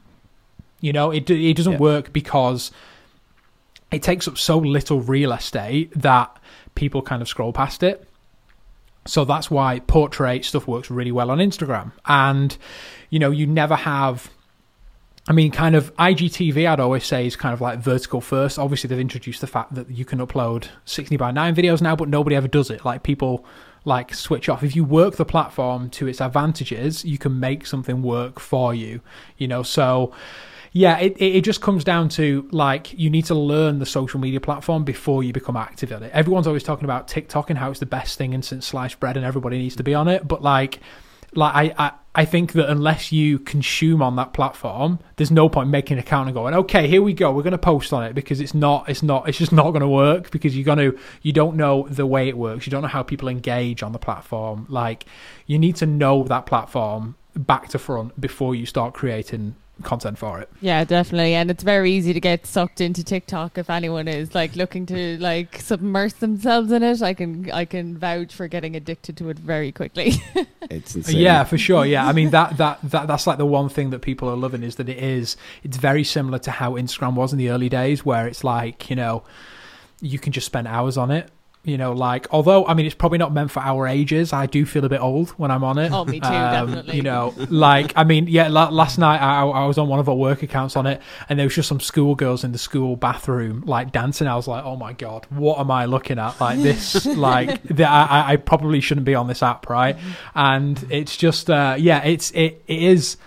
You 0.80 0.94
know, 0.94 1.12
it 1.12 1.30
it 1.30 1.58
doesn't 1.58 1.74
Yeah. 1.74 1.80
work 1.80 2.14
because 2.14 2.72
it 3.92 4.04
takes 4.04 4.28
up 4.28 4.38
so 4.38 4.58
little 4.58 5.02
real 5.02 5.32
estate 5.32 5.92
that 5.96 6.36
people 6.76 7.02
kind 7.02 7.22
of 7.22 7.28
scroll 7.28 7.52
past 7.54 7.84
it. 7.84 8.07
So 9.08 9.26
that's 9.26 9.50
why 9.50 9.80
portrait 9.80 10.46
stuff 10.46 10.68
works 10.68 10.92
really 10.92 11.12
well 11.12 11.32
on 11.32 11.40
Instagram. 11.40 11.92
And, 12.06 12.58
you 13.10 13.20
know, 13.20 13.32
you 13.32 13.48
never 13.48 13.76
have. 13.76 14.30
I 15.30 15.34
mean, 15.34 15.52
kind 15.52 15.76
of 15.76 15.94
IGTV, 15.98 16.66
I'd 16.66 16.80
always 16.80 17.06
say, 17.06 17.28
is 17.28 17.36
kind 17.36 17.54
of 17.54 17.60
like 17.60 17.80
vertical 17.80 18.22
first. 18.22 18.58
Obviously, 18.58 18.88
they've 18.88 18.98
introduced 18.98 19.42
the 19.42 19.48
fact 19.48 19.76
that 19.76 19.90
you 19.90 20.06
can 20.06 20.20
upload 20.20 20.70
60 20.86 21.18
by 21.18 21.32
9 21.32 21.54
videos 21.54 21.82
now, 21.82 21.98
but 21.98 22.08
nobody 22.08 22.36
ever 22.36 22.48
does 22.48 22.70
it. 22.70 22.86
Like, 22.86 23.04
people 23.04 23.46
like 23.84 24.14
switch 24.14 24.48
off. 24.48 24.64
If 24.64 24.74
you 24.74 24.86
work 24.86 25.18
the 25.18 25.26
platform 25.26 25.90
to 25.92 26.08
its 26.08 26.22
advantages, 26.22 27.04
you 27.04 27.18
can 27.18 27.42
make 27.42 27.66
something 27.66 28.04
work 28.04 28.40
for 28.40 28.74
you, 28.74 29.02
you 29.38 29.50
know. 29.50 29.64
So, 29.64 30.14
yeah, 30.78 31.00
it, 31.00 31.20
it 31.20 31.44
just 31.44 31.60
comes 31.60 31.84
down 31.84 32.08
to 32.10 32.48
like 32.52 32.94
you 32.94 33.10
need 33.10 33.26
to 33.26 33.36
learn 33.36 33.80
the 33.80 33.86
social 33.86 34.20
media 34.20 34.40
platform 34.40 34.84
before 34.84 35.24
you 35.24 35.34
become 35.34 35.58
active 35.58 35.92
on 35.92 36.04
it. 36.04 36.12
Everyone's 36.14 36.46
always 36.46 36.62
talking 36.62 36.86
about 36.86 37.08
TikTok 37.08 37.50
and 37.50 37.58
how 37.58 37.72
it's 37.72 37.80
the 37.80 37.88
best 37.88 38.18
thing 38.18 38.36
and 38.36 38.46
since 38.46 38.68
sliced 38.68 39.00
bread 39.00 39.18
and 39.18 39.26
everybody 39.26 39.58
needs 39.58 39.76
to 39.78 39.84
be 39.84 39.96
on 39.96 40.08
it, 40.08 40.28
but 40.28 40.44
like 40.44 40.80
like 41.34 41.56
I, 41.56 41.86
I 41.88 41.92
I 42.14 42.26
think 42.26 42.54
that 42.54 42.70
unless 42.70 43.12
you 43.12 43.40
consume 43.40 44.04
on 44.04 44.16
that 44.18 44.34
platform, 44.34 45.00
there's 45.16 45.32
no 45.32 45.50
point 45.50 45.70
making 45.70 45.98
an 45.98 46.00
account 46.00 46.28
and 46.28 46.36
going, 46.36 46.54
okay, 46.54 46.88
here 46.88 47.02
we 47.02 47.14
go, 47.14 47.32
we're 47.32 47.44
going 47.44 47.52
to 47.52 47.60
post 47.60 47.92
on 47.94 48.04
it 48.04 48.14
because 48.14 48.40
it's 48.40 48.56
not, 48.56 48.90
it's 48.90 49.04
not, 49.04 49.30
it's 49.30 49.38
just 49.38 49.52
not 49.52 49.70
going 49.70 49.82
to 49.82 49.88
work 49.88 50.32
because 50.32 50.56
you're 50.56 50.66
going 50.66 50.80
to, 50.80 50.98
you 51.22 51.32
don't 51.32 51.56
know 51.56 51.88
the 51.92 52.08
way 52.08 52.28
it 52.28 52.36
works, 52.36 52.66
you 52.66 52.72
don't 52.72 52.82
know 52.82 52.88
how 52.88 53.04
people 53.04 53.28
engage 53.28 53.84
on 53.84 53.92
the 53.92 54.00
platform. 54.00 54.66
Like, 54.68 55.06
you 55.46 55.60
need 55.60 55.76
to 55.76 55.86
know 55.86 56.24
that 56.24 56.48
platform 56.48 57.18
back 57.36 57.68
to 57.70 57.78
front 57.78 58.20
before 58.20 58.56
you 58.56 58.66
start 58.66 58.96
creating 58.96 59.56
content 59.84 60.18
for 60.18 60.40
it. 60.40 60.50
Yeah, 60.62 60.84
definitely. 60.84 61.34
And 61.34 61.52
it's 61.52 61.64
very 61.64 61.92
easy 61.92 62.14
to 62.14 62.20
get 62.20 62.46
sucked 62.46 62.82
into 62.82 63.04
TikTok 63.04 63.58
if 63.58 63.70
anyone 63.70 64.08
is 64.08 64.34
like 64.34 64.56
looking 64.56 64.86
to 64.88 65.18
like 65.20 65.60
submerge 65.60 66.14
themselves 66.16 66.72
in 66.72 66.84
it. 66.84 67.02
I 67.02 67.14
can 67.14 67.52
I 67.52 67.66
can 67.66 67.98
vouch 67.98 68.34
for 68.34 68.48
getting 68.48 68.76
addicted 68.76 69.18
to 69.18 69.30
it 69.30 69.40
very 69.40 69.72
quickly. 69.72 70.14
It's 70.70 70.96
uh, 70.96 71.00
insane. 71.00 71.20
Yeah, 71.20 71.46
for 71.46 71.58
sure. 71.58 71.86
Yeah, 71.86 72.06
I 72.06 72.12
mean 72.12 72.32
that 72.32 72.58
that 72.58 72.80
that 72.84 73.08
that's 73.08 73.26
like 73.26 73.38
the 73.38 73.46
one 73.46 73.70
thing 73.70 73.92
that 73.92 74.00
people 74.00 74.30
are 74.30 74.36
loving 74.36 74.64
is 74.64 74.76
that 74.76 74.90
it 74.90 74.98
is. 74.98 75.38
It's 75.64 75.78
very 75.78 76.04
similar 76.04 76.40
to 76.40 76.52
how 76.52 76.74
Instagram 76.74 77.16
was 77.16 77.32
in 77.32 77.40
the 77.40 77.50
early 77.50 77.70
days, 77.70 78.06
where 78.06 78.28
it's 78.28 78.44
like 78.44 78.90
you 78.90 78.96
know, 78.98 79.24
you 80.02 80.20
can 80.20 80.34
just 80.34 80.46
spend 80.46 80.68
hours 80.68 80.98
on 80.98 81.10
it. 81.10 81.32
You 81.68 81.78
know, 81.78 81.92
like 81.92 82.28
although 82.32 82.66
I 82.66 82.74
mean 82.76 82.86
it's 82.86 82.96
probably 82.96 83.18
not 83.18 83.34
meant 83.34 83.52
for 83.52 83.60
our 83.60 83.88
ages. 83.88 84.32
I 84.32 84.46
do 84.46 84.66
feel 84.66 84.86
a 84.86 84.90
bit 84.90 85.02
old 85.02 85.32
when 85.32 85.52
I'm 85.52 85.66
on 85.66 85.78
it. 85.78 85.92
Oh, 85.92 86.06
me 86.06 86.22
too, 86.22 86.26
Um, 86.26 86.68
definitely. 86.68 86.96
You 86.96 87.02
know, 87.02 87.34
like 87.50 87.92
I 87.98 88.06
mean, 88.06 88.28
yeah. 88.28 88.48
La- 88.48 88.70
last 88.70 88.98
night 88.98 89.22
I, 89.22 89.42
I 89.46 89.66
was 89.66 89.78
on 89.78 89.90
one 89.90 90.00
of 90.00 90.08
our 90.08 90.16
work 90.16 90.44
accounts 90.44 90.78
on 90.78 90.88
it, 90.88 91.02
and 91.28 91.38
there 91.38 91.46
was 91.46 91.54
just 91.56 91.68
some 91.68 91.82
schoolgirls 91.82 92.46
in 92.46 92.54
the 92.54 92.58
school 92.58 92.96
bathroom 92.96 93.64
like 93.66 93.92
dancing. 93.92 94.28
I 94.28 94.36
was 94.38 94.48
like, 94.48 94.64
oh 94.64 94.78
my 94.78 94.94
god, 94.94 95.28
what 95.30 95.60
am 95.60 95.70
I 95.70 95.84
looking 95.86 96.20
at? 96.20 96.40
Like 96.40 96.60
this, 96.62 97.06
like 97.28 97.62
the, 97.64 97.84
I, 97.84 98.32
I 98.32 98.36
probably 98.38 98.80
shouldn't 98.80 99.06
be 99.06 99.14
on 99.16 99.28
this 99.28 99.44
app, 99.44 99.70
right? 99.70 99.98
And 100.36 100.82
it's 100.90 101.18
just, 101.18 101.50
uh, 101.50 101.76
yeah, 101.78 102.02
it's 102.04 102.32
it, 102.32 102.64
it 102.68 102.82
is. 102.82 103.18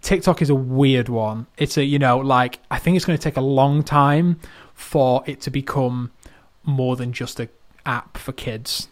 TikTok 0.00 0.42
is 0.42 0.50
a 0.50 0.54
weird 0.56 1.08
one. 1.08 1.46
It's 1.56 1.76
a 1.76 1.84
you 1.84 2.00
know 2.00 2.18
like 2.18 2.58
I 2.68 2.78
think 2.80 2.96
it's 2.96 3.04
going 3.04 3.16
to 3.16 3.22
take 3.22 3.36
a 3.36 3.40
long 3.40 3.84
time 3.84 4.40
for 4.74 5.22
it 5.26 5.40
to 5.42 5.50
become 5.50 6.10
more 6.64 6.96
than 6.96 7.12
just 7.12 7.38
a 7.38 7.48
app 7.86 8.18
for 8.18 8.32
kids. 8.32 8.88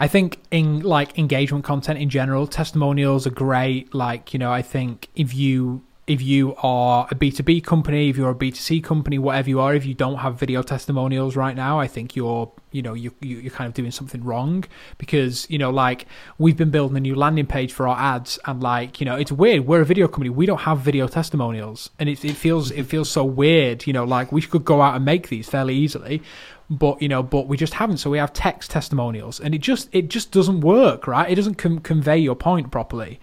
I 0.00 0.06
think 0.06 0.40
in 0.50 0.80
like 0.80 1.18
engagement 1.18 1.64
content 1.64 1.98
in 1.98 2.08
general, 2.08 2.46
testimonials 2.46 3.26
are 3.26 3.30
great. 3.30 3.94
Like 3.94 4.32
you 4.32 4.38
know, 4.38 4.52
I 4.52 4.62
think 4.62 5.08
if 5.14 5.34
you 5.34 5.82
if 6.08 6.22
you 6.22 6.54
are 6.62 7.06
a 7.10 7.14
B2B 7.14 7.62
company, 7.64 8.08
if 8.08 8.16
you're 8.16 8.30
a 8.30 8.34
B2C 8.34 8.82
company, 8.82 9.18
whatever 9.18 9.50
you 9.50 9.60
are, 9.60 9.74
if 9.74 9.84
you 9.84 9.92
don't 9.92 10.16
have 10.16 10.36
video 10.36 10.62
testimonials 10.62 11.36
right 11.36 11.54
now, 11.54 11.78
I 11.78 11.86
think 11.86 12.16
you're, 12.16 12.50
you 12.72 12.80
know, 12.80 12.94
you, 12.94 13.12
you, 13.20 13.36
you're 13.36 13.52
kind 13.52 13.68
of 13.68 13.74
doing 13.74 13.90
something 13.90 14.24
wrong 14.24 14.64
because, 14.96 15.48
you 15.50 15.58
know, 15.58 15.68
like 15.68 16.06
we've 16.38 16.56
been 16.56 16.70
building 16.70 16.96
a 16.96 17.00
new 17.00 17.14
landing 17.14 17.46
page 17.46 17.74
for 17.74 17.86
our 17.86 17.98
ads 17.98 18.38
and 18.46 18.62
like, 18.62 19.00
you 19.00 19.04
know, 19.04 19.16
it's 19.16 19.30
weird. 19.30 19.66
We're 19.66 19.82
a 19.82 19.84
video 19.84 20.08
company. 20.08 20.30
We 20.30 20.46
don't 20.46 20.60
have 20.60 20.78
video 20.78 21.08
testimonials 21.08 21.90
and 21.98 22.08
it, 22.08 22.24
it 22.24 22.36
feels, 22.36 22.70
it 22.70 22.84
feels 22.84 23.10
so 23.10 23.22
weird, 23.22 23.86
you 23.86 23.92
know, 23.92 24.04
like 24.04 24.32
we 24.32 24.40
could 24.40 24.64
go 24.64 24.80
out 24.80 24.96
and 24.96 25.04
make 25.04 25.28
these 25.28 25.46
fairly 25.46 25.76
easily 25.76 26.22
but 26.70 27.00
you 27.00 27.08
know 27.08 27.22
but 27.22 27.48
we 27.48 27.56
just 27.56 27.74
haven't. 27.74 27.98
So 27.98 28.10
we 28.10 28.18
have 28.18 28.32
text 28.32 28.70
testimonials 28.70 29.40
and 29.40 29.54
it 29.54 29.58
just 29.58 29.88
it 29.92 30.08
just 30.08 30.32
doesn't 30.32 30.60
work 30.60 31.06
right? 31.06 31.30
It 31.30 31.34
doesn't 31.34 31.56
com- 31.56 31.80
convey 31.80 32.18
your 32.18 32.36
point 32.36 32.70
properly. 32.70 33.20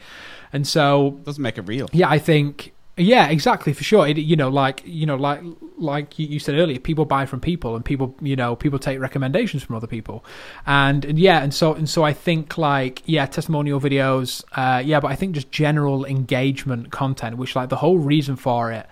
And 0.53 0.65
so 0.67 1.19
doesn't 1.23 1.41
make 1.41 1.57
it 1.57 1.63
real. 1.63 1.89
yeah 1.91 2.09
i 2.09 2.17
think 2.17 2.71
yeah 2.97 3.27
exactly 3.27 3.73
for 3.73 3.83
sure. 3.83 4.07
It, 4.07 4.17
you 4.17 4.37
know 4.37 4.47
like 4.47 4.81
you 4.85 5.05
know 5.05 5.15
like 5.17 5.41
like 5.77 6.17
you, 6.17 6.27
you 6.27 6.39
said 6.39 6.55
earlier 6.55 6.79
people 6.79 7.03
buy 7.03 7.25
from 7.25 7.41
people 7.41 7.75
and 7.75 7.83
people 7.83 8.15
you 8.21 8.37
know 8.37 8.55
people 8.55 8.79
take 8.79 8.99
recommendations 9.01 9.63
from 9.63 9.75
other 9.75 9.87
people. 9.87 10.23
And, 10.65 11.03
and 11.03 11.19
yeah 11.19 11.43
and 11.43 11.53
so 11.53 11.73
and 11.73 11.89
so 11.89 12.03
i 12.03 12.13
think 12.13 12.57
like 12.57 13.01
yeah 13.05 13.25
testimonial 13.25 13.81
videos 13.81 14.45
uh 14.53 14.79
yeah 14.79 15.01
but 15.01 15.11
i 15.11 15.15
think 15.15 15.35
just 15.35 15.51
general 15.51 16.05
engagement 16.05 16.91
content 16.91 17.35
which 17.37 17.53
like 17.53 17.67
the 17.67 17.75
whole 17.75 17.97
reason 17.97 18.37
for 18.37 18.71
it 18.71 18.87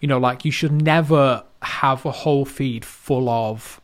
you 0.00 0.08
know 0.08 0.18
like 0.18 0.44
you 0.44 0.50
should 0.50 0.72
never 0.72 1.42
have 1.62 2.04
a 2.04 2.10
whole 2.10 2.44
feed 2.44 2.84
full 2.84 3.28
of 3.30 3.79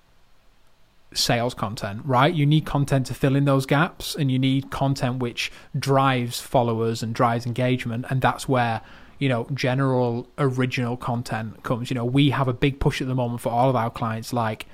sales 1.17 1.55
content, 1.55 2.03
right? 2.05 2.33
You 2.33 2.47
need 2.47 2.67
content 2.67 3.07
to 3.07 3.15
fill 3.15 3.37
in 3.37 3.45
those 3.45 3.67
gaps 3.67 4.15
and 4.15 4.31
you 4.31 4.39
need 4.39 4.71
content 4.71 5.19
which 5.19 5.51
drives 5.79 6.41
followers 6.41 7.03
and 7.03 7.15
drives 7.15 7.47
engagement. 7.47 8.07
And 8.11 8.21
that's 8.21 8.49
where, 8.49 8.83
you 9.19 9.29
know, 9.29 9.49
general 9.55 10.29
original 10.39 10.97
content 10.97 11.63
comes. 11.63 11.91
You 11.91 11.95
know, 11.95 12.05
we 12.05 12.31
have 12.31 12.49
a 12.49 12.53
big 12.53 12.81
push 12.81 13.01
at 13.01 13.09
the 13.09 13.15
moment 13.15 13.41
for 13.41 13.51
all 13.51 13.69
of 13.71 13.77
our 13.77 13.91
clients. 13.91 14.33
Like, 14.33 14.67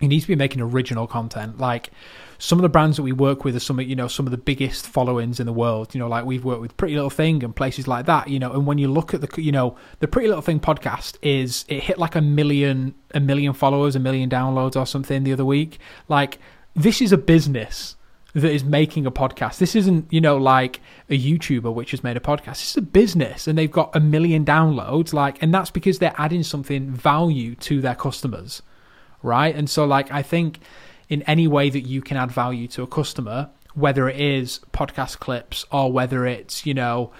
you 0.00 0.08
need 0.08 0.20
to 0.20 0.28
be 0.28 0.36
making 0.36 0.60
original 0.60 1.06
content. 1.06 1.58
Like, 1.58 1.90
some 2.38 2.56
of 2.58 2.62
the 2.62 2.68
brands 2.68 2.96
that 2.96 3.02
we 3.02 3.12
work 3.12 3.44
with 3.44 3.56
are 3.56 3.60
some 3.60 3.80
of 3.80 3.88
you 3.88 3.96
know 3.96 4.06
some 4.06 4.26
of 4.26 4.30
the 4.30 4.38
biggest 4.38 4.86
followings 4.86 5.40
in 5.40 5.46
the 5.46 5.52
world. 5.52 5.94
You 5.94 5.98
know 5.98 6.08
like 6.08 6.24
we've 6.24 6.44
worked 6.44 6.60
with 6.60 6.76
pretty 6.76 6.94
little 6.94 7.10
thing 7.10 7.42
and 7.42 7.54
places 7.54 7.88
like 7.88 8.06
that 8.06 8.28
you 8.28 8.38
know. 8.38 8.52
And 8.52 8.66
when 8.66 8.78
you 8.78 8.88
look 8.88 9.12
at 9.12 9.20
the 9.20 9.42
you 9.42 9.52
know 9.52 9.76
the 9.98 10.08
pretty 10.08 10.28
little 10.28 10.42
thing 10.42 10.60
podcast 10.60 11.16
is 11.20 11.64
it 11.68 11.82
hit 11.82 11.98
like 11.98 12.14
a 12.14 12.20
million 12.20 12.94
a 13.12 13.20
million 13.20 13.52
followers 13.52 13.96
a 13.96 13.98
million 13.98 14.30
downloads 14.30 14.76
or 14.76 14.86
something 14.86 15.24
the 15.24 15.32
other 15.32 15.44
week. 15.44 15.78
Like 16.06 16.38
this 16.74 17.02
is 17.02 17.12
a 17.12 17.18
business 17.18 17.96
that 18.34 18.52
is 18.52 18.62
making 18.62 19.04
a 19.04 19.10
podcast. 19.10 19.58
This 19.58 19.74
isn't 19.74 20.12
you 20.12 20.20
know 20.20 20.36
like 20.36 20.80
a 21.10 21.18
youtuber 21.18 21.74
which 21.74 21.90
has 21.90 22.04
made 22.04 22.16
a 22.16 22.20
podcast. 22.20 22.58
This 22.58 22.70
is 22.70 22.76
a 22.76 22.82
business 22.82 23.48
and 23.48 23.58
they've 23.58 23.70
got 23.70 23.94
a 23.96 24.00
million 24.00 24.44
downloads 24.44 25.12
like 25.12 25.42
and 25.42 25.52
that's 25.52 25.72
because 25.72 25.98
they're 25.98 26.14
adding 26.16 26.44
something 26.44 26.88
value 26.88 27.56
to 27.56 27.80
their 27.80 27.96
customers 27.96 28.62
right 29.22 29.54
and 29.54 29.68
so 29.68 29.84
like 29.84 30.10
i 30.10 30.22
think 30.22 30.60
in 31.08 31.22
any 31.22 31.48
way 31.48 31.70
that 31.70 31.80
you 31.80 32.00
can 32.02 32.16
add 32.16 32.30
value 32.30 32.68
to 32.68 32.82
a 32.82 32.86
customer, 32.86 33.50
whether 33.74 34.08
it 34.08 34.20
is 34.20 34.60
podcast 34.72 35.18
clips 35.18 35.64
or 35.70 35.90
whether 35.90 36.26
it's, 36.26 36.66
you 36.66 36.74
know, 36.74 37.12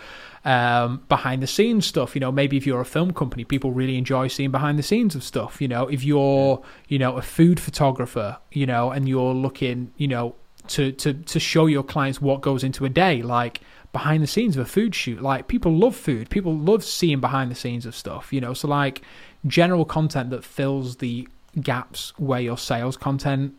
um, 0.45 1.03
behind 1.09 1.43
the 1.43 1.47
scenes 1.47 1.87
stuff. 1.87 2.15
You 2.15 2.21
know, 2.21 2.33
maybe 2.33 2.57
if 2.57 2.67
you're 2.67 2.81
a 2.81 2.87
film 2.87 3.13
company, 3.13 3.45
people 3.45 3.73
really 3.73 3.97
enjoy 3.97 4.29
seeing 4.29 4.51
behind 4.51 4.79
the 4.79 4.83
scenes 4.83 5.15
of 5.15 5.23
stuff. 5.25 5.61
You 5.61 5.69
know, 5.69 5.89
if 5.89 6.05
you're, 6.05 6.63
you 6.89 6.99
know, 6.99 7.17
a 7.17 7.23
food 7.23 7.61
photographer, 7.61 8.39
you 8.53 8.67
know, 8.67 8.91
and 8.91 9.09
you're 9.09 9.35
looking, 9.35 9.93
you 9.97 10.09
know, 10.09 10.35
to, 10.69 10.93
to, 10.93 11.15
to 11.15 11.41
show 11.41 11.67
your 11.67 11.83
clients 11.83 12.21
what 12.21 12.43
goes 12.43 12.63
into 12.63 12.85
a 12.85 12.91
day, 12.91 13.23
like 13.23 13.61
behind 13.93 14.23
the 14.23 14.27
scenes 14.27 14.55
of 14.57 14.63
a 14.63 14.69
food 14.69 14.95
shoot. 14.95 15.23
Like 15.23 15.49
people 15.49 15.73
love 15.75 15.97
food. 15.97 16.29
People 16.29 16.57
love 16.57 16.85
seeing 16.85 17.21
behind 17.21 17.51
the 17.51 17.55
scenes 17.55 17.87
of 17.87 17.95
stuff, 17.95 18.33
you 18.33 18.41
know. 18.41 18.53
So 18.53 18.69
like 18.69 19.03
general 19.47 19.87
content 19.87 20.31
that 20.31 20.45
fills 20.45 20.97
the 20.97 21.27
gaps 21.61 22.13
where 22.19 22.41
your 22.41 22.59
sales 22.59 22.97
content 22.97 23.55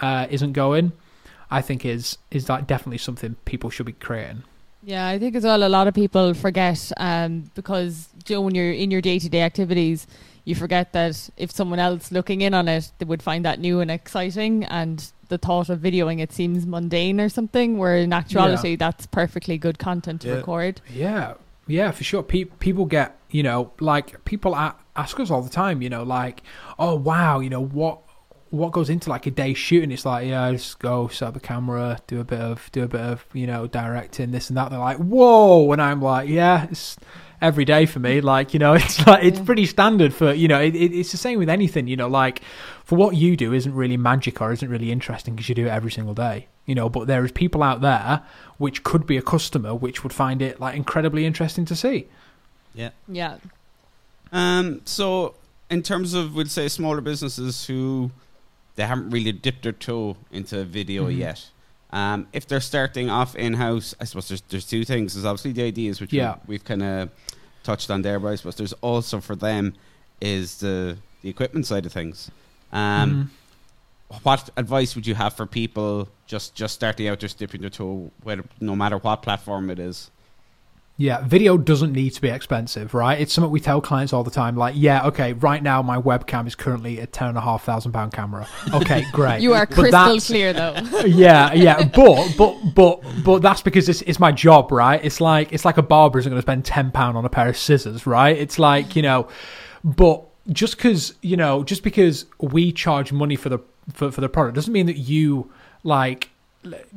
uh, 0.00 0.26
isn't 0.30 0.52
going, 0.52 0.92
I 1.50 1.60
think 1.62 1.84
is 1.84 2.18
is 2.30 2.48
like 2.48 2.66
definitely 2.66 2.98
something 2.98 3.36
people 3.44 3.70
should 3.70 3.86
be 3.86 3.92
creating. 3.92 4.44
Yeah, 4.84 5.06
I 5.06 5.18
think 5.18 5.36
as 5.36 5.44
well 5.44 5.62
a 5.62 5.68
lot 5.68 5.86
of 5.86 5.94
people 5.94 6.34
forget 6.34 6.90
um, 6.96 7.44
because 7.54 8.08
you 8.26 8.36
know, 8.36 8.40
when 8.42 8.54
you're 8.54 8.72
in 8.72 8.90
your 8.90 9.00
day 9.00 9.18
to 9.20 9.28
day 9.28 9.42
activities, 9.42 10.06
you 10.44 10.56
forget 10.56 10.92
that 10.92 11.30
if 11.36 11.52
someone 11.52 11.78
else 11.78 12.10
looking 12.10 12.40
in 12.40 12.52
on 12.52 12.66
it, 12.66 12.90
they 12.98 13.04
would 13.04 13.22
find 13.22 13.44
that 13.44 13.60
new 13.60 13.78
and 13.80 13.90
exciting, 13.92 14.64
and 14.64 15.12
the 15.28 15.38
thought 15.38 15.68
of 15.68 15.78
videoing 15.78 16.20
it 16.20 16.32
seems 16.32 16.66
mundane 16.66 17.20
or 17.20 17.28
something. 17.28 17.78
Where 17.78 17.96
in 17.96 18.12
actuality, 18.12 18.70
Yeah. 18.70 18.76
that's 18.76 19.06
perfectly 19.06 19.56
good 19.56 19.78
content 19.78 20.22
to 20.22 20.28
Yeah. 20.28 20.34
record. 20.34 20.80
Yeah, 20.92 21.34
yeah, 21.68 21.92
for 21.92 22.02
sure. 22.02 22.24
Pe- 22.24 22.44
people 22.44 22.86
get 22.86 23.16
you 23.30 23.44
know 23.44 23.70
like 23.78 24.24
people 24.24 24.54
a- 24.56 24.74
ask 24.96 25.18
us 25.20 25.30
all 25.30 25.42
the 25.42 25.50
time. 25.50 25.82
You 25.82 25.90
know, 25.90 26.02
like, 26.02 26.42
oh 26.78 26.94
wow, 26.94 27.40
you 27.40 27.50
know 27.50 27.64
what 27.64 28.00
what 28.50 28.70
goes 28.70 28.90
into 28.90 29.08
like 29.08 29.26
a 29.26 29.30
day 29.30 29.54
shooting. 29.54 29.90
It's 29.90 30.04
like 30.04 30.28
yeah, 30.28 30.44
I 30.44 30.52
just 30.52 30.78
go 30.78 31.08
set 31.08 31.28
up 31.28 31.34
the 31.34 31.40
camera, 31.40 31.98
do 32.06 32.20
a 32.20 32.24
bit 32.24 32.40
of 32.40 32.70
do 32.72 32.82
a 32.82 32.88
bit 32.88 33.00
of 33.00 33.24
you 33.32 33.46
know 33.46 33.66
directing 33.66 34.30
this 34.30 34.50
and 34.50 34.56
that. 34.56 34.70
They're 34.70 34.78
like 34.78 34.98
whoa, 34.98 35.72
and 35.72 35.80
I'm 35.80 36.02
like 36.02 36.28
yeah, 36.28 36.66
it's 36.70 36.96
every 37.40 37.64
day 37.64 37.86
for 37.86 37.98
me. 37.98 38.20
Like 38.20 38.52
you 38.52 38.60
know, 38.60 38.74
it's 38.74 39.04
like 39.06 39.24
it's 39.24 39.40
pretty 39.40 39.66
standard 39.66 40.12
for 40.12 40.32
you 40.32 40.48
know. 40.48 40.60
It, 40.60 40.76
it, 40.76 40.92
it's 40.92 41.12
the 41.12 41.18
same 41.18 41.38
with 41.38 41.48
anything. 41.48 41.88
You 41.88 41.96
know, 41.96 42.08
like 42.08 42.42
for 42.84 42.96
what 42.96 43.16
you 43.16 43.36
do 43.36 43.54
isn't 43.54 43.74
really 43.74 43.96
magic 43.96 44.40
or 44.42 44.52
isn't 44.52 44.68
really 44.68 44.92
interesting 44.92 45.34
because 45.34 45.48
you 45.48 45.54
do 45.54 45.66
it 45.66 45.70
every 45.70 45.90
single 45.90 46.14
day. 46.14 46.48
You 46.66 46.74
know, 46.74 46.90
but 46.90 47.06
there 47.06 47.24
is 47.24 47.32
people 47.32 47.62
out 47.62 47.80
there 47.80 48.22
which 48.58 48.84
could 48.84 49.06
be 49.06 49.16
a 49.16 49.22
customer 49.22 49.74
which 49.74 50.04
would 50.04 50.12
find 50.12 50.40
it 50.42 50.60
like 50.60 50.76
incredibly 50.76 51.24
interesting 51.24 51.64
to 51.64 51.74
see. 51.74 52.06
Yeah. 52.74 52.90
Yeah, 53.08 53.38
Um. 54.32 54.80
So, 54.84 55.34
in 55.70 55.82
terms 55.82 56.14
of, 56.14 56.34
we'll 56.34 56.46
say, 56.46 56.68
smaller 56.68 57.00
businesses 57.00 57.66
who 57.66 58.10
they 58.76 58.86
haven't 58.86 59.10
really 59.10 59.32
dipped 59.32 59.62
their 59.64 59.72
toe 59.72 60.16
into 60.30 60.64
video 60.64 61.08
Mhm. 61.08 61.16
yet. 61.18 61.48
Um, 61.92 62.26
if 62.32 62.46
they're 62.48 62.60
starting 62.60 63.10
off 63.10 63.36
in 63.36 63.52
house, 63.54 63.94
I 64.00 64.04
suppose 64.04 64.28
there's 64.28 64.42
there's 64.48 64.66
two 64.66 64.84
things. 64.84 65.12
There's 65.14 65.26
obviously 65.26 65.52
the 65.52 65.62
ideas 65.64 66.00
which 66.00 66.12
Yeah. 66.12 66.36
we, 66.46 66.54
we've 66.54 66.64
kind 66.64 66.82
of 66.82 67.10
touched 67.62 67.90
on 67.90 68.00
there, 68.02 68.18
but 68.18 68.28
I 68.28 68.34
suppose 68.36 68.56
there's 68.56 68.72
also 68.80 69.20
for 69.20 69.36
them 69.36 69.74
is 70.20 70.58
the 70.58 70.96
the 71.22 71.28
equipment 71.28 71.66
side 71.66 71.84
of 71.86 71.92
things. 71.92 72.30
Um, 72.72 73.30
Mhm. 74.10 74.22
what 74.24 74.48
advice 74.56 74.94
would 74.94 75.06
you 75.06 75.14
have 75.14 75.34
for 75.34 75.44
people 75.46 76.08
just 76.26 76.54
just 76.54 76.74
starting 76.74 77.08
out, 77.08 77.18
just 77.20 77.36
dipping 77.38 77.60
their 77.60 77.70
toe, 77.70 78.10
whether 78.22 78.44
no 78.60 78.74
matter 78.74 78.96
what 78.96 79.20
platform 79.22 79.68
it 79.68 79.78
is? 79.78 80.10
Yeah, 80.98 81.26
video 81.26 81.56
doesn't 81.56 81.92
need 81.92 82.10
to 82.10 82.20
be 82.20 82.28
expensive, 82.28 82.92
right? 82.92 83.18
It's 83.18 83.32
something 83.32 83.50
we 83.50 83.60
tell 83.60 83.80
clients 83.80 84.12
all 84.12 84.22
the 84.22 84.30
time. 84.30 84.56
Like, 84.56 84.74
yeah, 84.76 85.06
okay, 85.06 85.32
right 85.32 85.62
now 85.62 85.80
my 85.82 85.98
webcam 85.98 86.46
is 86.46 86.54
currently 86.54 87.00
a 87.00 87.06
ten 87.06 87.28
and 87.28 87.38
a 87.38 87.40
half 87.40 87.64
thousand 87.64 87.92
pound 87.92 88.12
camera. 88.12 88.46
Okay, 88.74 89.04
great. 89.12 89.40
You 89.40 89.54
are 89.54 89.66
crystal 89.66 90.20
clear, 90.20 90.52
though. 90.52 90.74
yeah, 91.06 91.52
yeah, 91.54 91.82
but 91.88 92.34
but 92.36 92.74
but 92.74 93.02
but 93.24 93.40
that's 93.40 93.62
because 93.62 93.88
it's 93.88 94.02
it's 94.02 94.20
my 94.20 94.32
job, 94.32 94.70
right? 94.70 95.02
It's 95.02 95.20
like 95.20 95.52
it's 95.52 95.64
like 95.64 95.78
a 95.78 95.82
barber 95.82 96.18
isn't 96.18 96.30
going 96.30 96.38
to 96.38 96.44
spend 96.44 96.66
ten 96.66 96.90
pound 96.90 97.16
on 97.16 97.24
a 97.24 97.30
pair 97.30 97.48
of 97.48 97.56
scissors, 97.56 98.06
right? 98.06 98.36
It's 98.36 98.58
like 98.58 98.94
you 98.94 99.02
know, 99.02 99.28
but 99.82 100.24
just 100.50 100.76
because 100.76 101.14
you 101.22 101.38
know, 101.38 101.64
just 101.64 101.82
because 101.82 102.26
we 102.38 102.70
charge 102.70 103.12
money 103.12 103.36
for 103.36 103.48
the 103.48 103.58
for, 103.94 104.12
for 104.12 104.20
the 104.20 104.28
product 104.28 104.54
doesn't 104.54 104.72
mean 104.72 104.86
that 104.86 104.98
you 104.98 105.50
like 105.84 106.31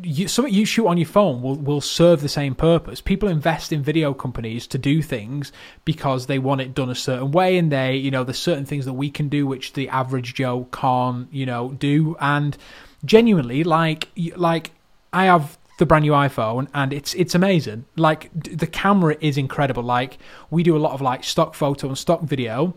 you, 0.01 0.27
something 0.27 0.53
you 0.53 0.65
shoot 0.65 0.87
on 0.87 0.97
your 0.97 1.07
phone 1.07 1.41
will, 1.41 1.55
will 1.55 1.81
serve 1.81 2.21
the 2.21 2.29
same 2.29 2.55
purpose. 2.55 3.01
People 3.01 3.29
invest 3.29 3.71
in 3.71 3.81
video 3.81 4.13
companies 4.13 4.67
to 4.67 4.77
do 4.77 5.01
things 5.01 5.51
because 5.85 6.27
they 6.27 6.39
want 6.39 6.61
it 6.61 6.73
done 6.73 6.89
a 6.89 6.95
certain 6.95 7.31
way, 7.31 7.57
and 7.57 7.71
they, 7.71 7.95
you 7.95 8.11
know, 8.11 8.23
there's 8.23 8.39
certain 8.39 8.65
things 8.65 8.85
that 8.85 8.93
we 8.93 9.09
can 9.09 9.29
do 9.29 9.47
which 9.47 9.73
the 9.73 9.89
average 9.89 10.35
Joe 10.35 10.67
can't, 10.71 11.31
you 11.33 11.45
know, 11.45 11.71
do. 11.71 12.15
And 12.19 12.57
genuinely, 13.03 13.63
like, 13.63 14.09
like 14.35 14.71
I 15.11 15.25
have 15.25 15.57
the 15.77 15.85
brand 15.85 16.03
new 16.03 16.11
iPhone, 16.11 16.67
and 16.73 16.93
it's 16.93 17.13
it's 17.15 17.35
amazing. 17.35 17.85
Like 17.95 18.29
the 18.33 18.67
camera 18.67 19.17
is 19.19 19.37
incredible. 19.37 19.83
Like 19.83 20.17
we 20.49 20.63
do 20.63 20.75
a 20.75 20.79
lot 20.79 20.93
of 20.93 21.01
like 21.01 21.23
stock 21.23 21.55
photo 21.55 21.87
and 21.87 21.97
stock 21.97 22.21
video. 22.21 22.75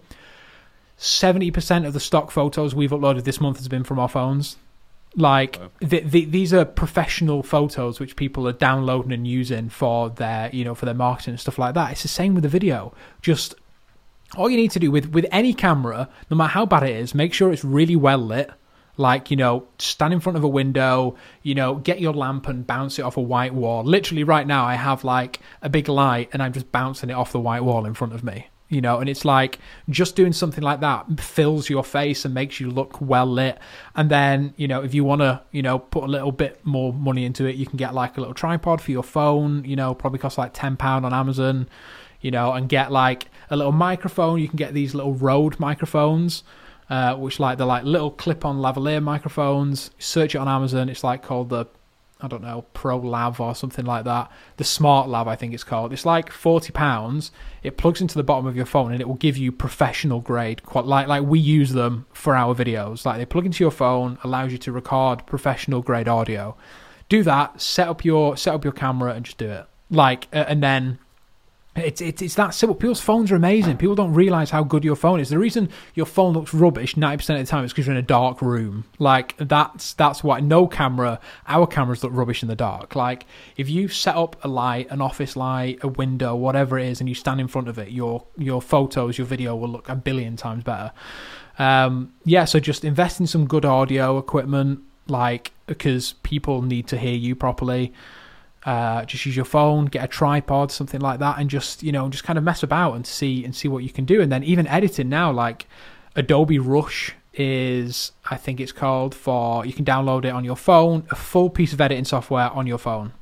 Seventy 0.97 1.51
percent 1.51 1.87
of 1.87 1.93
the 1.93 2.01
stock 2.01 2.31
photos 2.31 2.75
we've 2.75 2.91
uploaded 2.91 3.25
this 3.25 3.41
month 3.41 3.59
has 3.59 3.69
been 3.69 3.85
from 3.85 3.99
our 3.99 4.09
phones. 4.09 4.57
Like 5.19 5.59
the, 5.81 5.99
the, 5.99 6.27
these 6.27 6.55
are 6.55 6.65
professional 6.65 7.43
photos 7.43 7.99
which 7.99 8.15
people 8.15 8.47
are 8.47 8.53
downloading 8.53 9.11
and 9.11 9.27
using 9.27 9.69
for 9.69 10.11
their 10.11 10.49
you 10.53 10.65
know 10.65 10.77
for 10.77 10.85
their 10.87 10.95
marketing 10.95 11.33
and 11.33 11.41
stuff 11.41 11.59
like 11.59 11.75
that. 11.75 11.91
It's 11.91 12.03
the 12.03 12.09
same 12.09 12.35
with 12.35 12.45
the 12.45 12.49
video. 12.49 12.95
Just 13.21 13.57
all 14.37 14.49
you 14.49 14.57
need 14.57 14.71
to 14.71 14.79
do 14.79 14.93
with 14.93 15.07
with 15.07 15.27
any 15.33 15.55
camera, 15.55 16.09
no 16.31 16.37
matter 16.37 16.51
how 16.51 16.67
bad 16.67 16.85
it 16.85 16.95
is, 16.95 17.17
make 17.17 17.35
sure 17.35 17.53
it's 17.53 17.65
really 17.65 17.97
well 17.97 18.19
lit. 18.19 18.49
Like 18.97 19.29
you 19.33 19.37
know, 19.37 19.67
stand 19.81 20.13
in 20.13 20.21
front 20.21 20.39
of 20.39 20.45
a 20.45 20.49
window. 20.49 21.17
You 21.43 21.57
know, 21.57 21.75
get 21.75 22.01
your 22.01 22.13
lamp 22.13 22.47
and 22.47 22.65
bounce 22.65 23.01
it 23.01 23.03
off 23.03 23.17
a 23.17 23.21
white 23.21 23.55
wall. 23.55 23.83
Literally, 23.83 24.23
right 24.23 24.47
now, 24.47 24.65
I 24.65 24.77
have 24.77 25.03
like 25.03 25.41
a 25.63 25.69
big 25.69 25.89
light, 25.89 26.31
and 26.33 26.41
I'm 26.41 26.53
just 26.53 26.71
bouncing 26.71 27.11
it 27.11 27.15
off 27.15 27.33
the 27.33 27.41
white 27.41 27.65
wall 27.65 27.87
in 27.87 27.95
front 27.95 28.13
of 28.13 28.23
me. 28.23 28.47
You 28.69 28.83
know, 28.83 28.99
and 28.99 29.09
it's 29.09 29.25
like 29.25 29.59
just 29.89 30.15
doing 30.15 30.35
something 30.35 30.63
like 30.63 30.81
that 30.81 31.21
fills 31.21 31.71
your 31.71 31.83
face 31.83 32.27
and 32.27 32.35
makes 32.35 32.61
you 32.61 32.71
look 32.71 33.01
well 33.01 33.25
lit. 33.25 33.59
And 33.95 34.11
then, 34.11 34.53
you 34.59 34.69
know, 34.69 34.83
if 34.83 34.93
you 34.95 35.05
want 35.05 35.23
to, 35.23 35.41
you 35.53 35.63
know, 35.63 35.79
put 35.79 36.05
a 36.05 36.07
little 36.07 36.33
bit 36.33 36.61
more 36.65 36.93
money 36.93 37.25
into 37.25 37.47
it, 37.47 37.57
you 37.57 37.65
can 37.65 37.79
get 37.79 37.95
like 37.95 38.19
a 38.19 38.21
little 38.21 38.35
tripod 38.35 38.83
for 38.83 38.91
your 38.91 39.03
phone. 39.03 39.65
You 39.65 39.77
know, 39.77 39.95
probably 39.95 40.19
costs 40.19 40.37
like 40.37 40.53
ten 40.53 40.77
pound 40.77 41.07
on 41.07 41.15
Amazon 41.15 41.69
you 42.21 42.31
know, 42.31 42.53
and 42.53 42.69
get 42.69 42.91
like 42.91 43.27
a 43.51 43.57
little 43.57 43.73
microphone. 43.73 44.41
You 44.41 44.49
can 44.49 44.57
get 44.57 44.75
these 44.75 44.95
little 44.95 45.15
Rode 45.15 45.59
microphones, 45.61 46.43
uh, 46.91 47.15
which 47.15 47.39
like 47.39 47.59
they're 47.59 47.67
like 47.67 47.85
little 47.85 48.11
clip-on 48.11 48.59
lavalier 48.59 49.03
microphones. 49.03 49.91
Search 49.99 50.35
it 50.35 50.39
on 50.39 50.49
Amazon. 50.49 50.89
It's 50.89 51.05
like 51.05 51.23
called 51.23 51.51
the, 51.51 51.67
I 52.21 52.27
don't 52.27 52.43
know, 52.43 52.65
Pro 52.73 52.99
Lav 52.99 53.41
or 53.41 53.55
something 53.55 53.85
like 53.85 54.05
that. 54.05 54.31
The 54.57 54.65
Smart 54.65 55.09
Lav, 55.09 55.29
I 55.29 55.37
think 55.37 55.55
it's 55.55 55.63
called. 55.63 55.93
It's 55.93 56.05
like 56.05 56.33
forty 56.33 56.73
pounds. 56.73 57.31
It 57.63 57.77
plugs 57.77 58.01
into 58.01 58.17
the 58.17 58.25
bottom 58.25 58.47
of 58.47 58.57
your 58.57 58.67
phone 58.67 58.91
and 58.91 59.01
it 59.01 59.07
will 59.07 59.15
give 59.15 59.37
you 59.37 59.53
professional 59.53 60.21
grade. 60.21 60.65
Quite 60.65 60.85
like 60.85 61.07
like 61.07 61.23
we 61.23 61.39
use 61.39 61.73
them 61.73 62.07
for 62.13 62.35
our 62.35 62.55
videos. 62.55 63.05
Like 63.05 63.19
they 63.19 63.27
plug 63.27 63.47
into 63.47 63.63
your 63.63 63.71
phone, 63.71 64.19
allows 64.25 64.51
you 64.51 64.59
to 64.59 64.73
record 64.73 65.27
professional 65.27 65.81
grade 65.81 66.09
audio. 66.09 66.57
Do 67.09 67.23
that. 67.23 67.61
Set 67.61 67.87
up 67.89 68.05
your 68.05 68.37
set 68.37 68.55
up 68.55 68.65
your 68.65 68.73
camera 68.73 69.13
and 69.13 69.25
just 69.25 69.39
do 69.39 69.49
it. 69.49 69.67
Like 69.89 70.27
and 70.33 70.63
then 70.63 70.99
it's, 71.77 72.01
it's 72.01 72.23
it's 72.23 72.35
that 72.35 72.55
simple. 72.55 72.75
People's 72.75 73.01
phones 73.01 73.31
are 73.31 73.37
amazing. 73.37 73.77
People 73.77 73.95
don't 73.95 74.13
realize 74.13 74.51
how 74.51 74.65
good 74.65 74.85
your 74.85 74.97
phone 74.97 75.21
is. 75.21 75.29
The 75.29 75.39
reason 75.39 75.69
your 75.95 76.07
phone 76.07 76.33
looks 76.33 76.53
rubbish 76.53 76.97
ninety 76.97 77.19
percent 77.19 77.41
of 77.41 77.47
the 77.47 77.51
time 77.51 77.65
is 77.65 77.73
because 77.73 77.87
you're 77.87 77.95
in 77.95 77.99
a 77.99 78.03
dark 78.03 78.43
room. 78.43 78.85
Like 78.99 79.37
that's 79.37 79.93
that's 79.95 80.25
why 80.25 80.41
no 80.41 80.67
camera. 80.67 81.21
Our 81.47 81.67
cameras 81.67 82.03
look 82.03 82.13
rubbish 82.13 82.43
in 82.43 82.49
the 82.49 82.57
dark. 82.57 82.97
Like 82.97 83.27
if 83.57 83.69
you 83.69 83.89
set 83.89 84.17
up 84.17 84.37
a 84.45 84.49
light, 84.49 84.91
an 84.91 85.01
office 85.01 85.37
light, 85.37 85.79
a 85.83 85.89
window, 85.89 86.35
whatever 86.35 86.79
it 86.79 86.87
is, 86.89 87.01
and 87.01 87.09
you 87.09 87.15
stand 87.15 87.41
in 87.41 87.49
front 87.49 87.69
of 87.69 87.79
it, 87.79 87.91
your 87.91 88.25
your 88.37 88.61
photos, 88.61 89.19
your 89.19 89.27
video 89.27 89.55
will 89.55 89.69
look 89.69 89.89
a 89.89 89.95
billion 89.95 90.37
times 90.37 90.65
better. 90.65 90.93
Um, 91.59 92.13
yeah, 92.25 92.45
so 92.45 92.61
just 92.61 92.85
invest 92.85 93.21
in 93.21 93.27
some 93.27 93.47
good 93.47 93.65
audio 93.65 94.19
equipment, 94.19 94.81
like 95.07 95.53
because 95.67 96.15
people 96.23 96.63
need 96.63 96.89
to 96.89 96.97
hear 96.97 97.15
you 97.15 97.37
properly 97.37 97.93
uh, 98.73 99.05
just 99.11 99.25
use 99.27 99.35
your 99.37 99.45
phone, 99.57 99.87
get 99.87 100.05
a 100.05 100.09
tripod, 100.09 100.71
something 100.71 101.01
like 101.01 101.19
that, 101.21 101.39
and 101.39 101.49
just 101.49 101.83
you 101.83 101.93
know 101.93 102.09
just 102.09 102.25
kind 102.25 102.39
of 102.39 102.45
mess 102.45 102.63
about 102.63 102.93
and 102.97 103.07
see 103.07 103.45
and 103.45 103.53
see 103.61 103.69
what 103.73 103.83
you 103.87 103.91
can 103.99 104.05
do. 104.05 104.21
And 104.21 104.31
then 104.33 104.43
even 104.45 104.67
editing 104.67 105.09
now, 105.09 105.29
like 105.33 105.67
Adobe 106.17 106.59
Rush 106.59 107.15
is 107.35 108.13
I 108.31 108.37
think 108.37 108.61
it's 108.61 108.73
called 108.73 109.15
for 109.15 109.65
you 109.65 109.73
can 109.73 109.85
download 109.85 110.25
it 110.25 110.31
on 110.39 110.45
your 110.45 110.57
phone, 110.57 111.07
a 111.11 111.15
full 111.17 111.51
piece 111.51 111.73
of 111.73 111.81
editing 111.81 112.05
software 112.05 112.51
on 112.51 112.67
your 112.67 112.79
phone. 112.79 113.13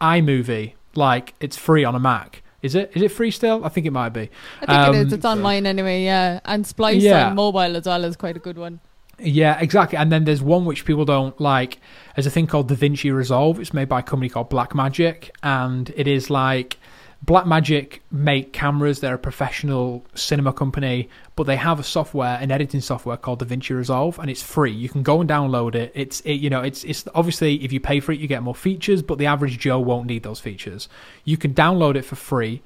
iMovie, 0.00 0.74
like 0.94 1.34
it's 1.40 1.56
free 1.56 1.84
on 1.84 1.94
a 1.94 2.00
Mac. 2.00 2.42
Is 2.62 2.76
it? 2.76 2.92
Is 2.94 3.02
it 3.02 3.10
free 3.10 3.32
still? 3.32 3.64
I 3.64 3.68
think 3.70 3.86
it 3.86 3.92
might 3.92 4.10
be. 4.10 4.30
I 4.60 4.66
think 4.66 4.94
it 4.94 5.06
is. 5.06 5.12
Um, 5.12 5.16
It's 5.18 5.24
on 5.24 5.40
mine 5.42 5.66
anyway, 5.66 6.04
yeah. 6.04 6.38
And 6.44 6.64
Splice 6.64 7.02
Yeah. 7.02 7.30
on 7.30 7.34
mobile 7.34 7.76
as 7.76 7.86
well 7.86 8.04
is 8.04 8.16
quite 8.16 8.36
a 8.36 8.40
good 8.48 8.56
one. 8.56 8.78
Yeah, 9.22 9.58
exactly. 9.60 9.96
And 9.98 10.10
then 10.10 10.24
there's 10.24 10.42
one 10.42 10.64
which 10.64 10.84
people 10.84 11.04
don't 11.04 11.38
like. 11.40 11.78
There's 12.16 12.26
a 12.26 12.30
thing 12.30 12.46
called 12.46 12.68
DaVinci 12.68 13.14
Resolve. 13.14 13.60
It's 13.60 13.72
made 13.72 13.88
by 13.88 14.00
a 14.00 14.02
company 14.02 14.28
called 14.28 14.50
Blackmagic, 14.50 15.30
and 15.42 15.92
it 15.96 16.08
is 16.08 16.28
like 16.28 16.78
Blackmagic 17.24 18.00
make 18.10 18.52
cameras. 18.52 18.98
They're 18.98 19.14
a 19.14 19.18
professional 19.18 20.04
cinema 20.14 20.52
company, 20.52 21.08
but 21.36 21.44
they 21.44 21.54
have 21.56 21.78
a 21.78 21.84
software, 21.84 22.36
an 22.40 22.50
editing 22.50 22.80
software 22.80 23.16
called 23.16 23.40
DaVinci 23.46 23.76
Resolve, 23.76 24.18
and 24.18 24.28
it's 24.28 24.42
free. 24.42 24.72
You 24.72 24.88
can 24.88 25.04
go 25.04 25.20
and 25.20 25.30
download 25.30 25.76
it. 25.76 25.92
It's 25.94 26.20
it, 26.22 26.34
you 26.34 26.50
know, 26.50 26.62
it's 26.62 26.82
it's 26.82 27.06
obviously 27.14 27.62
if 27.64 27.72
you 27.72 27.78
pay 27.78 28.00
for 28.00 28.10
it, 28.10 28.18
you 28.18 28.26
get 28.26 28.42
more 28.42 28.56
features, 28.56 29.02
but 29.02 29.18
the 29.18 29.26
average 29.26 29.58
Joe 29.58 29.78
won't 29.78 30.08
need 30.08 30.24
those 30.24 30.40
features. 30.40 30.88
You 31.24 31.36
can 31.36 31.54
download 31.54 31.94
it 31.94 32.04
for 32.04 32.16
free 32.16 32.60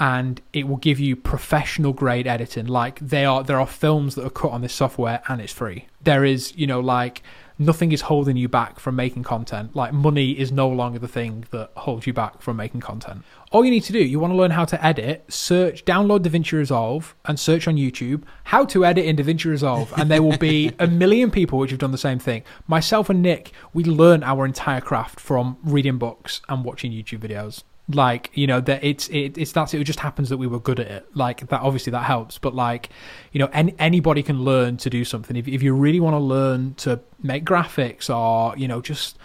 and 0.00 0.40
it 0.54 0.66
will 0.66 0.78
give 0.78 0.98
you 0.98 1.14
professional 1.14 1.92
grade 1.92 2.26
editing. 2.26 2.66
Like 2.66 2.98
they 3.00 3.26
are, 3.26 3.44
there 3.44 3.60
are 3.60 3.66
films 3.66 4.14
that 4.14 4.24
are 4.24 4.30
cut 4.30 4.50
on 4.50 4.62
this 4.62 4.72
software, 4.72 5.22
and 5.28 5.40
it's 5.40 5.52
free. 5.52 5.86
There 6.02 6.24
is, 6.24 6.56
you 6.56 6.66
know, 6.66 6.80
like 6.80 7.22
nothing 7.58 7.92
is 7.92 8.00
holding 8.00 8.38
you 8.38 8.48
back 8.48 8.80
from 8.80 8.96
making 8.96 9.24
content. 9.24 9.76
Like 9.76 9.92
money 9.92 10.30
is 10.30 10.50
no 10.50 10.70
longer 10.70 10.98
the 10.98 11.06
thing 11.06 11.44
that 11.50 11.70
holds 11.76 12.06
you 12.06 12.14
back 12.14 12.40
from 12.40 12.56
making 12.56 12.80
content. 12.80 13.22
All 13.52 13.62
you 13.62 13.70
need 13.70 13.84
to 13.84 13.92
do, 13.92 13.98
you 13.98 14.18
want 14.18 14.32
to 14.32 14.36
learn 14.36 14.52
how 14.52 14.64
to 14.64 14.82
edit, 14.84 15.26
search, 15.28 15.84
download 15.84 16.20
DaVinci 16.20 16.52
Resolve, 16.52 17.14
and 17.26 17.38
search 17.38 17.68
on 17.68 17.76
YouTube 17.76 18.22
how 18.44 18.64
to 18.64 18.86
edit 18.86 19.04
in 19.04 19.16
DaVinci 19.16 19.44
Resolve, 19.50 19.92
and 19.98 20.10
there 20.10 20.22
will 20.22 20.38
be 20.38 20.72
a 20.78 20.86
million 20.86 21.30
people 21.30 21.58
which 21.58 21.70
have 21.70 21.78
done 21.80 21.92
the 21.92 21.98
same 21.98 22.18
thing. 22.18 22.42
Myself 22.66 23.10
and 23.10 23.20
Nick, 23.20 23.52
we 23.74 23.84
learn 23.84 24.22
our 24.22 24.46
entire 24.46 24.80
craft 24.80 25.20
from 25.20 25.58
reading 25.62 25.98
books 25.98 26.40
and 26.48 26.64
watching 26.64 26.90
YouTube 26.90 27.18
videos 27.18 27.64
like 27.94 28.30
you 28.34 28.46
know 28.46 28.60
that 28.60 28.82
it's 28.82 29.08
it, 29.08 29.36
it's 29.38 29.52
that's 29.52 29.74
it 29.74 29.82
just 29.84 30.00
happens 30.00 30.28
that 30.28 30.36
we 30.36 30.46
were 30.46 30.60
good 30.60 30.80
at 30.80 30.86
it. 30.86 31.06
Like 31.14 31.48
that 31.48 31.60
obviously 31.60 31.90
that 31.92 32.04
helps 32.04 32.38
but 32.38 32.54
like 32.54 32.90
you 33.32 33.38
know 33.38 33.48
any, 33.52 33.74
anybody 33.78 34.22
can 34.22 34.42
learn 34.42 34.76
to 34.78 34.90
do 34.90 35.04
something. 35.04 35.36
If, 35.36 35.48
if 35.48 35.62
you 35.62 35.74
really 35.74 36.00
want 36.00 36.14
to 36.14 36.18
learn 36.18 36.74
to 36.74 37.00
make 37.22 37.44
graphics 37.44 38.14
or 38.14 38.56
you 38.56 38.68
know 38.68 38.80
just 38.80 39.18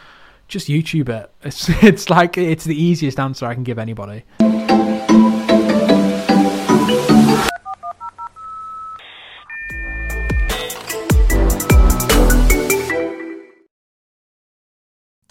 just 0.48 0.68
youtube 0.68 1.10
it. 1.10 1.32
It's 1.44 1.70
it's 1.84 2.10
like 2.10 2.38
it's 2.38 2.66
the 2.66 2.80
easiest 2.80 3.20
answer 3.20 3.46
i 3.46 3.54
can 3.54 3.64
give 3.64 3.80
anybody 3.80 4.24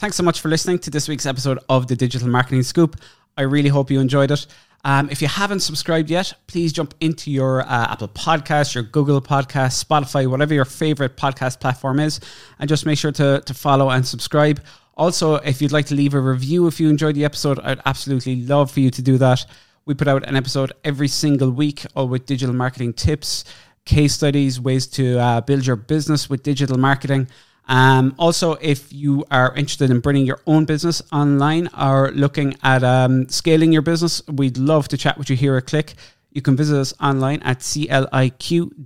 Thanks 0.04 0.18
so 0.18 0.22
much 0.22 0.42
for 0.42 0.50
listening 0.50 0.78
to 0.80 0.90
this 0.90 1.08
week's 1.08 1.24
episode 1.24 1.58
of 1.70 1.86
the 1.86 1.96
Digital 1.96 2.28
Marketing 2.28 2.62
Scoop. 2.62 3.00
I 3.38 3.40
really 3.40 3.70
hope 3.70 3.90
you 3.90 4.00
enjoyed 4.00 4.30
it. 4.30 4.46
Um, 4.84 5.08
if 5.08 5.22
you 5.22 5.28
haven't 5.28 5.60
subscribed 5.60 6.10
yet, 6.10 6.30
please 6.46 6.74
jump 6.74 6.92
into 7.00 7.30
your 7.30 7.62
uh, 7.62 7.92
Apple 7.92 8.08
Podcast, 8.08 8.74
your 8.74 8.84
Google 8.84 9.22
Podcast, 9.22 9.82
Spotify, 9.82 10.26
whatever 10.26 10.52
your 10.52 10.66
favorite 10.66 11.16
podcast 11.16 11.58
platform 11.58 12.00
is, 12.00 12.20
and 12.58 12.68
just 12.68 12.84
make 12.84 12.98
sure 12.98 13.12
to, 13.12 13.40
to 13.46 13.54
follow 13.54 13.88
and 13.88 14.06
subscribe. 14.06 14.62
Also, 14.94 15.36
if 15.36 15.62
you'd 15.62 15.72
like 15.72 15.86
to 15.86 15.94
leave 15.94 16.12
a 16.12 16.20
review 16.20 16.66
if 16.66 16.78
you 16.78 16.90
enjoyed 16.90 17.14
the 17.14 17.24
episode, 17.24 17.58
I'd 17.60 17.80
absolutely 17.86 18.44
love 18.44 18.70
for 18.70 18.80
you 18.80 18.90
to 18.90 19.00
do 19.00 19.16
that. 19.16 19.46
We 19.86 19.94
put 19.94 20.06
out 20.06 20.28
an 20.28 20.36
episode 20.36 20.74
every 20.84 21.08
single 21.08 21.50
week, 21.50 21.86
all 21.96 22.08
with 22.08 22.26
digital 22.26 22.54
marketing 22.54 22.92
tips, 22.92 23.46
case 23.86 24.12
studies, 24.12 24.60
ways 24.60 24.86
to 24.88 25.18
uh, 25.18 25.40
build 25.40 25.64
your 25.66 25.76
business 25.76 26.28
with 26.28 26.42
digital 26.42 26.76
marketing. 26.76 27.26
Um, 27.66 28.14
also, 28.18 28.55
if 28.61 28.92
you 28.92 29.24
are 29.31 29.55
interested 29.55 29.90
in 29.90 30.00
bringing 30.00 30.27
your 30.27 30.40
own 30.46 30.64
business 30.64 31.03
online 31.12 31.68
or 31.79 32.11
looking 32.12 32.57
at 32.62 32.85
um, 32.85 33.29
scaling 33.29 33.72
your 33.72 33.83
business, 33.83 34.22
we'd 34.29 34.59
love 34.59 34.88
to 34.88 34.98
chat 34.98 35.16
with 35.16 35.31
you 35.31 35.37
here 35.37 35.57
at 35.57 35.66
CLIQ. 35.66 35.94
You 36.31 36.42
can 36.42 36.57
visit 36.57 36.79
us 36.79 36.92
online 37.00 37.40
at 37.42 37.61
cliq.ie. 37.61 38.79